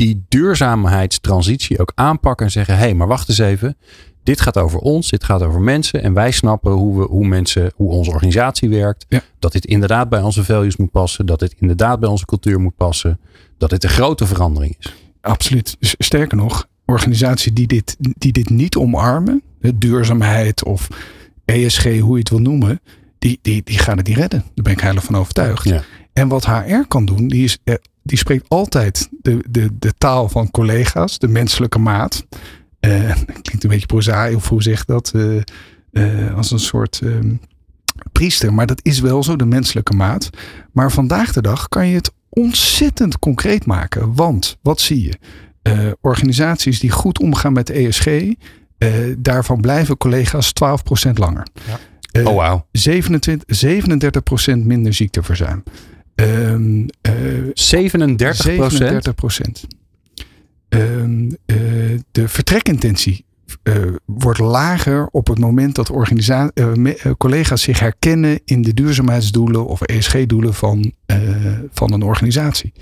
[0.00, 3.76] die duurzaamheidstransitie ook aanpakken en zeggen: hé, hey, maar wacht eens even.
[4.22, 6.02] Dit gaat over ons, dit gaat over mensen.
[6.02, 9.06] En wij snappen hoe, we, hoe mensen, hoe onze organisatie werkt.
[9.08, 9.22] Ja.
[9.38, 11.26] Dat dit inderdaad bij onze values moet passen.
[11.26, 13.20] Dat dit inderdaad bij onze cultuur moet passen.
[13.58, 14.94] Dat dit een grote verandering is.
[15.20, 15.76] Absoluut.
[15.80, 19.42] Sterker nog, organisaties die dit, die dit niet omarmen,
[19.74, 20.88] duurzaamheid of
[21.44, 22.80] ESG, hoe je het wil noemen,
[23.18, 24.40] die, die, die gaan het niet redden.
[24.54, 25.64] Daar ben ik heilig van overtuigd.
[25.64, 25.82] Ja.
[26.12, 27.58] En wat HR kan doen, die, is,
[28.10, 32.26] die spreekt altijd de, de, de taal van collega's, de menselijke maat.
[32.80, 35.12] Uh, klinkt een beetje prozaï, of hoe zeg dat?
[35.16, 35.40] Uh,
[35.92, 37.02] uh, als een soort
[38.12, 38.54] priester.
[38.54, 40.30] Maar dat is wel zo, de menselijke maat.
[40.72, 44.14] Maar vandaag de dag kan je het ontzettend concreet maken.
[44.14, 45.18] Want, wat zie je?
[46.00, 48.06] organisaties die goed omgaan met ESG,
[49.18, 50.52] daarvan blijven collega's
[51.08, 51.46] 12% langer.
[52.12, 52.22] Ja.
[52.22, 52.60] oh, wow.
[52.72, 53.74] 27,
[54.52, 55.62] 37% minder ziekteverzuim.
[56.20, 59.66] Um, uh, 37 37 procent.
[60.68, 61.36] Um, uh,
[62.10, 63.24] de vertrekintentie
[63.62, 65.90] uh, wordt lager op het moment dat
[67.18, 70.92] collega's zich herkennen in de duurzaamheidsdoelen of ESG-doelen van,
[71.70, 72.72] van een organisatie.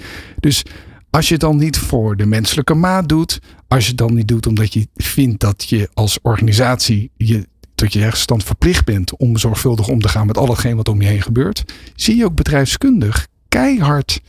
[0.40, 0.64] Dus
[1.10, 4.28] als je het dan niet voor de menselijke maat doet, als je het dan niet
[4.28, 7.46] doet omdat je vindt dat je als organisatie je
[7.78, 11.00] tot je stand verplicht bent om zorgvuldig om te gaan met al hetgeen wat om
[11.00, 11.64] je heen gebeurt,
[11.94, 14.20] zie je ook bedrijfskundig keihard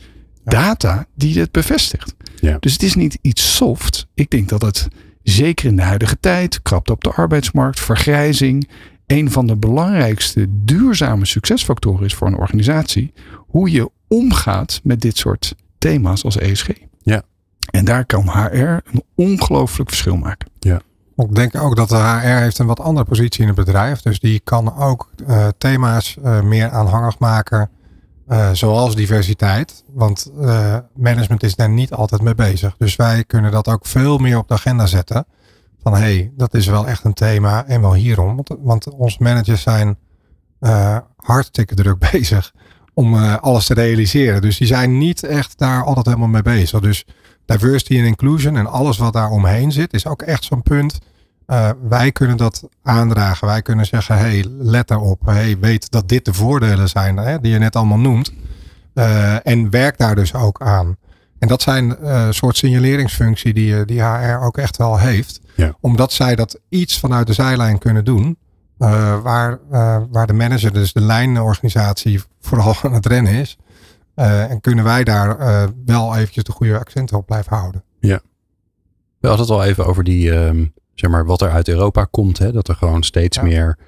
[0.44, 2.14] data die het bevestigt.
[2.40, 2.56] Ja.
[2.60, 4.06] Dus het is niet iets soft.
[4.14, 4.88] Ik denk dat het
[5.22, 8.68] zeker in de huidige tijd, krapte op de arbeidsmarkt, vergrijzing,
[9.06, 13.12] een van de belangrijkste duurzame succesfactoren is voor een organisatie.
[13.32, 16.68] Hoe je omgaat met dit soort thema's als ESG.
[17.02, 17.22] Ja.
[17.70, 20.48] En daar kan HR een ongelooflijk verschil maken.
[20.58, 20.80] Ja.
[21.28, 24.00] Ik denk ook dat de HR heeft een wat andere positie in het bedrijf.
[24.00, 27.70] Dus die kan ook uh, thema's uh, meer aanhangig maken.
[28.28, 29.84] Uh, zoals diversiteit.
[29.92, 30.32] Want
[30.94, 32.74] management is daar niet altijd mee bezig.
[32.78, 35.26] Dus wij kunnen dat ook veel meer op de agenda zetten.
[35.82, 37.66] Van hé, hey, dat is wel echt een thema.
[37.66, 38.34] En wel hierom.
[38.34, 39.98] Want, want onze managers zijn
[41.16, 42.52] hartstikke druk bezig.
[42.94, 44.40] Om alles te realiseren.
[44.40, 46.80] Dus die zijn niet echt daar altijd helemaal mee bezig.
[46.80, 47.04] Dus
[47.44, 50.98] diversity en inclusion en alles wat daar omheen zit, is ook echt zo'n punt.
[51.50, 53.46] Uh, wij kunnen dat aandragen.
[53.46, 55.20] Wij kunnen zeggen, hey, let daarop.
[55.24, 58.32] Hey, weet dat dit de voordelen zijn hè, die je net allemaal noemt.
[58.94, 60.96] Uh, en werk daar dus ook aan.
[61.38, 65.40] En dat zijn uh, soort signaleringsfunctie die, die HR ook echt wel heeft.
[65.56, 65.74] Ja.
[65.80, 68.38] Omdat zij dat iets vanuit de zijlijn kunnen doen.
[69.22, 69.58] waar,
[70.10, 73.58] waar de manager, dus de lijnorganisatie, vooral aan het rennen is.
[74.14, 75.38] En kunnen wij daar
[75.84, 77.84] wel eventjes de goede accenten op blijven houden.
[78.00, 78.20] Ja.
[79.20, 82.38] We hadden het al even over die, um, zeg maar, wat er uit Europa komt.
[82.38, 82.52] Hè?
[82.52, 83.42] Dat er gewoon steeds ja.
[83.42, 83.78] meer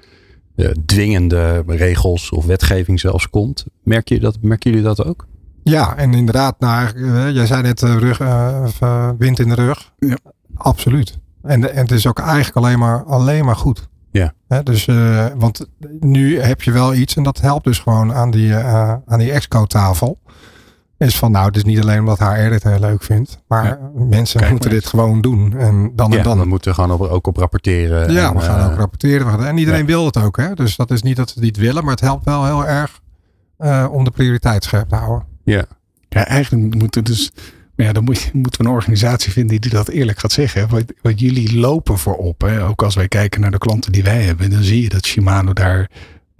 [0.55, 3.65] uh, dwingende regels of wetgeving zelfs komt.
[3.83, 5.27] Merk je dat, merken jullie dat ook?
[5.63, 6.99] Ja, en inderdaad, naar,
[7.31, 8.17] jij zei net rug,
[9.17, 9.93] wind in de rug.
[9.99, 10.17] Ja.
[10.55, 11.19] Absoluut.
[11.41, 13.87] En, en het is ook eigenlijk alleen maar, alleen maar goed.
[14.11, 14.33] Ja.
[14.47, 15.67] He, dus, uh, want
[15.99, 19.31] nu heb je wel iets en dat helpt dus gewoon aan die, uh, aan die
[19.31, 20.19] exco-tafel.
[21.03, 23.79] Is van nou, het is niet alleen omdat HR dit heel leuk vindt, maar ja.
[23.93, 25.57] mensen Kijk moeten dit gewoon doen.
[25.57, 26.39] En dan ja, en dan.
[26.39, 28.11] We moeten gewoon op, ook op rapporteren.
[28.13, 29.47] Ja, en, we gaan uh, ook rapporteren.
[29.47, 30.37] En iedereen wil het ook.
[30.37, 30.53] Hè?
[30.53, 33.01] Dus dat is niet dat ze het niet willen, maar het helpt wel heel erg
[33.91, 35.27] om de prioriteit scherp te houden.
[35.43, 35.65] Ja.
[36.09, 37.31] Ja, eigenlijk moeten dus
[37.75, 40.69] maar ja, dan moet je, moeten we een organisatie vinden die dat eerlijk gaat zeggen.
[40.69, 42.41] Wat, wat jullie lopen voorop.
[42.41, 42.63] Hè?
[42.65, 45.53] Ook als wij kijken naar de klanten die wij hebben, dan zie je dat Shimano
[45.53, 45.89] daar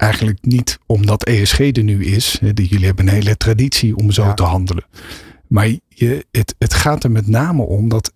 [0.04, 2.40] eigenlijk niet omdat ESG er nu is.
[2.54, 4.34] Jullie hebben een hele traditie om zo ja.
[4.34, 4.86] te handelen.
[5.48, 8.14] Maar je, het, het gaat er met name om dat.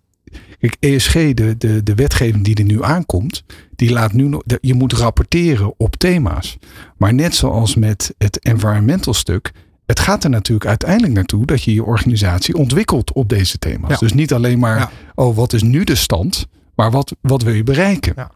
[0.58, 3.44] Kijk, ESG, de, de, de wetgeving die er nu aankomt,
[3.76, 4.42] die laat nu nog.
[4.60, 6.58] Je moet rapporteren op thema's.
[6.96, 9.52] Maar net zoals met het environmental stuk
[9.88, 13.90] het gaat er natuurlijk uiteindelijk naartoe dat je je organisatie ontwikkelt op deze thema's.
[13.90, 13.96] Ja.
[13.96, 14.90] Dus niet alleen maar, ja.
[15.14, 18.12] oh, wat is nu de stand, maar wat, wat wil je bereiken?
[18.16, 18.30] Ja.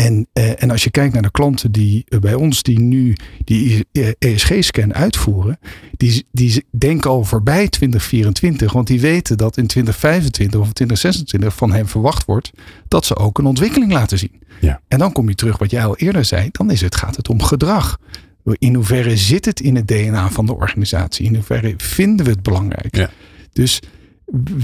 [0.00, 3.16] En, eh, en als je kijkt naar de klanten die uh, bij ons die nu
[3.44, 3.86] die
[4.18, 5.58] ESG-scan uitvoeren,
[5.96, 11.72] die, die denken al voorbij 2024, want die weten dat in 2025 of 2026 van
[11.72, 12.50] hen verwacht wordt
[12.88, 14.42] dat ze ook een ontwikkeling laten zien.
[14.60, 14.80] Ja.
[14.88, 17.28] En dan kom je terug wat jij al eerder zei, dan is het, gaat het
[17.28, 17.98] om gedrag.
[18.44, 21.26] In hoeverre zit het in het DNA van de organisatie?
[21.26, 22.96] In hoeverre vinden we het belangrijk?
[22.96, 23.10] Ja.
[23.52, 23.80] Dus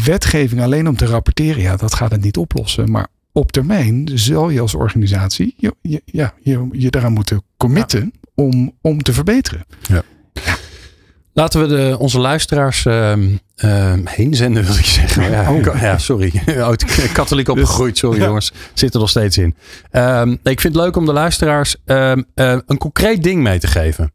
[0.05, 2.91] wetgeving alleen om te rapporteren, ja, dat gaat het niet oplossen.
[2.91, 3.07] Maar
[3.37, 8.31] op termijn zal je als organisatie je, je, ja, je, je daaraan moeten committen ja.
[8.35, 9.65] om, om te verbeteren.
[9.81, 10.03] Ja.
[11.33, 13.17] Laten we de, onze luisteraars uh,
[13.65, 15.31] uh, heen zenden, wil ik zeggen.
[15.31, 15.81] Ja, oh.
[15.81, 16.43] ja sorry.
[16.61, 18.27] Oud katholiek opgegroeid, sorry ja.
[18.27, 18.53] jongens.
[18.75, 19.55] Zit er nog steeds in.
[19.93, 23.67] Um, ik vind het leuk om de luisteraars um, uh, een concreet ding mee te
[23.67, 24.13] geven.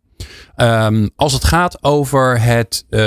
[0.57, 2.99] Um, als het gaat over het uh,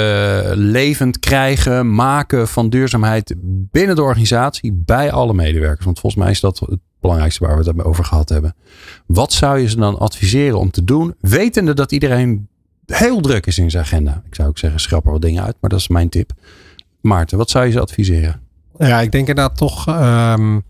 [0.52, 3.34] levend krijgen, maken van duurzaamheid
[3.70, 5.84] binnen de organisatie, bij alle medewerkers.
[5.84, 8.54] Want volgens mij is dat het belangrijkste waar we het over gehad hebben.
[9.06, 12.48] Wat zou je ze dan adviseren om te doen, wetende dat iedereen
[12.86, 14.22] heel druk is in zijn agenda.
[14.26, 16.32] Ik zou ook zeggen, schrap er wat dingen uit, maar dat is mijn tip.
[17.00, 18.40] Maarten, wat zou je ze adviseren?
[18.78, 20.62] Ja, ik denk inderdaad toch um,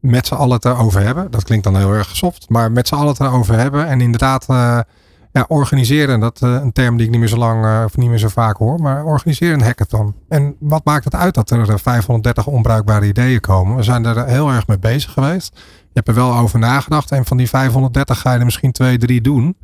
[0.00, 1.30] met z'n allen het erover hebben.
[1.30, 3.86] Dat klinkt dan heel erg soft, maar met z'n allen het erover hebben.
[3.86, 4.80] En inderdaad, uh,
[5.32, 6.20] ja, organiseren.
[6.20, 8.28] Dat uh, een term die ik niet meer zo lang uh, of niet meer zo
[8.28, 8.80] vaak hoor.
[8.80, 10.14] Maar organiseren een hackathon.
[10.28, 13.76] En wat maakt het uit dat er 530 onbruikbare ideeën komen?
[13.76, 15.50] We zijn er heel erg mee bezig geweest.
[15.54, 17.10] Je hebt er wel over nagedacht.
[17.10, 19.56] En van die 530 ga je er misschien twee, drie doen.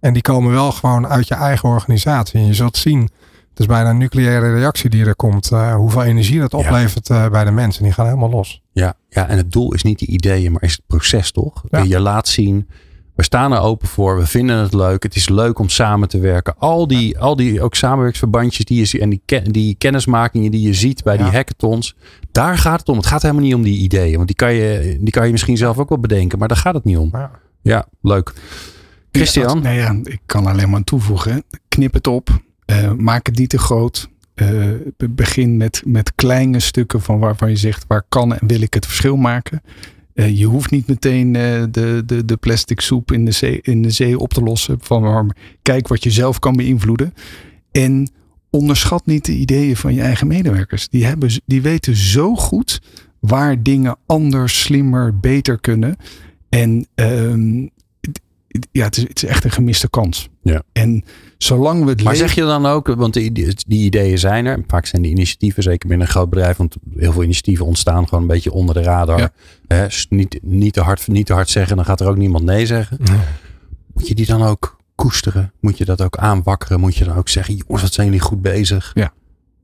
[0.00, 2.40] En die komen wel gewoon uit je eigen organisatie.
[2.40, 5.50] En je zult zien, het is bijna een nucleaire reactie die er komt.
[5.52, 7.30] Uh, hoeveel energie dat oplevert ja.
[7.30, 7.82] bij de mensen.
[7.82, 8.62] Die gaan helemaal los.
[8.72, 11.62] Ja, ja, en het doel is niet de ideeën, maar is het proces toch?
[11.70, 11.78] Ja.
[11.78, 12.68] Je laat zien,
[13.14, 14.18] we staan er open voor.
[14.18, 15.02] We vinden het leuk.
[15.02, 16.54] Het is leuk om samen te werken.
[16.58, 17.18] Al die, ja.
[17.18, 19.00] al die ook samenwerksverbandjes die je ziet.
[19.00, 21.96] En die, ken, die kennismakingen die je ziet bij die hackathons.
[22.32, 22.96] Daar gaat het om.
[22.96, 24.14] Het gaat helemaal niet om die ideeën.
[24.14, 26.38] Want die kan je, die kan je misschien zelf ook wel bedenken.
[26.38, 27.12] Maar daar gaat het niet om.
[27.62, 28.32] Ja, leuk.
[29.12, 29.56] Christian?
[29.56, 31.44] Ja, nee, ja, ik kan alleen maar toevoegen.
[31.68, 32.28] Knip het op.
[32.66, 34.08] Uh, maak het niet te groot.
[34.34, 34.70] Uh,
[35.10, 38.86] begin met, met kleine stukken van waarvan je zegt waar kan en wil ik het
[38.86, 39.62] verschil maken.
[40.14, 43.90] Uh, je hoeft niet meteen de, de, de plastic soep in de, zee, in de
[43.90, 44.78] zee op te lossen.
[44.80, 47.14] Van, kijk wat je zelf kan beïnvloeden.
[47.72, 48.10] En
[48.50, 50.88] onderschat niet de ideeën van je eigen medewerkers.
[50.88, 52.80] Die, hebben, die weten zo goed
[53.20, 55.96] waar dingen anders, slimmer, beter kunnen.
[56.48, 57.70] En um,
[58.72, 60.28] ja, het is, het is, echt een gemiste kans.
[60.42, 60.62] Ja.
[60.72, 61.04] En
[61.38, 62.02] zolang we het.
[62.02, 64.62] Maar zeg je dan ook, want die, die, ideeën zijn er.
[64.66, 68.22] Vaak zijn die initiatieven, zeker binnen een groot bedrijf, want heel veel initiatieven ontstaan gewoon
[68.22, 69.18] een beetje onder de radar.
[69.18, 69.32] Ja.
[69.66, 72.66] Hè, niet, niet, te hard, niet te hard zeggen, dan gaat er ook niemand nee
[72.66, 72.98] zeggen.
[73.00, 73.18] Nee.
[73.92, 75.52] Moet je die dan ook koesteren?
[75.60, 76.80] Moet je dat ook aanwakkeren?
[76.80, 78.90] Moet je dan ook zeggen, jongens, wat zijn jullie goed bezig?
[78.94, 79.12] Ja,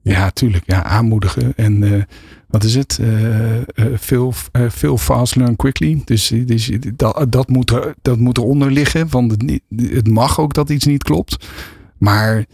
[0.02, 0.62] ja, tuurlijk.
[0.66, 1.52] Ja, aanmoedigen.
[1.56, 2.02] En uh,
[2.48, 2.98] wat is het?
[3.00, 3.62] Uh, uh,
[3.94, 4.32] veel,
[4.68, 6.02] veel fast, learn quickly.
[6.04, 9.08] Dus, dus dat, dat, moet er, dat moet eronder liggen.
[9.10, 9.60] Want het,
[9.92, 11.46] het mag ook dat iets niet klopt.
[11.98, 12.44] Maar,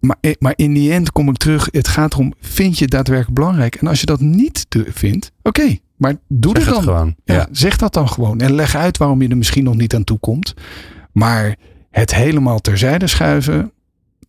[0.00, 1.68] maar, maar in die end kom ik terug.
[1.70, 3.74] Het gaat erom, vind je daadwerkelijk belangrijk?
[3.74, 5.60] En als je dat niet vindt, oké.
[5.60, 7.14] Okay, maar doe zeg het dan.
[7.24, 7.48] ja.
[7.50, 8.40] Zeg dat dan gewoon.
[8.40, 10.54] En leg uit waarom je er misschien nog niet aan toe komt.
[11.12, 11.56] Maar
[11.90, 13.72] het helemaal terzijde schuiven,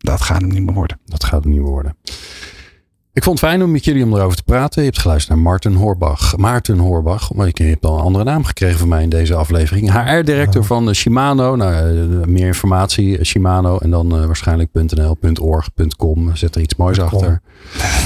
[0.07, 0.99] dat gaat hem niet meer worden.
[1.05, 1.95] Dat gaat hem niet meer worden.
[3.13, 4.81] Ik vond het fijn om met jullie om erover te praten.
[4.81, 6.37] Je hebt geluisterd naar Martin Horbach.
[6.37, 7.33] Maarten Horbach.
[7.33, 9.91] Maar je hebt al een andere naam gekregen van mij in deze aflevering.
[9.91, 11.55] HR-director van Shimano.
[11.55, 13.23] Nou, eh, meer informatie.
[13.23, 13.77] Shimano.
[13.77, 16.35] En dan uh, waarschijnlijk .nl.org.com.
[16.35, 17.41] Zet er iets moois achter.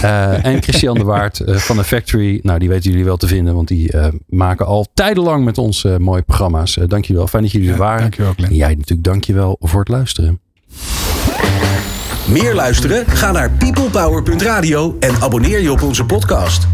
[0.03, 2.39] Uh, en Christian de Waard van The Factory.
[2.43, 3.55] Nou, die weten jullie wel te vinden.
[3.55, 3.91] Want die
[4.29, 6.73] maken al tijdenlang met ons mooie programma's.
[6.73, 7.27] dank jullie wel.
[7.27, 8.01] Fijn dat jullie er waren.
[8.01, 10.39] Dank je wel, En jij natuurlijk dank je wel voor het luisteren.
[12.31, 13.05] Meer luisteren?
[13.07, 16.67] Ga naar peoplepower.radio en abonneer je op onze podcast.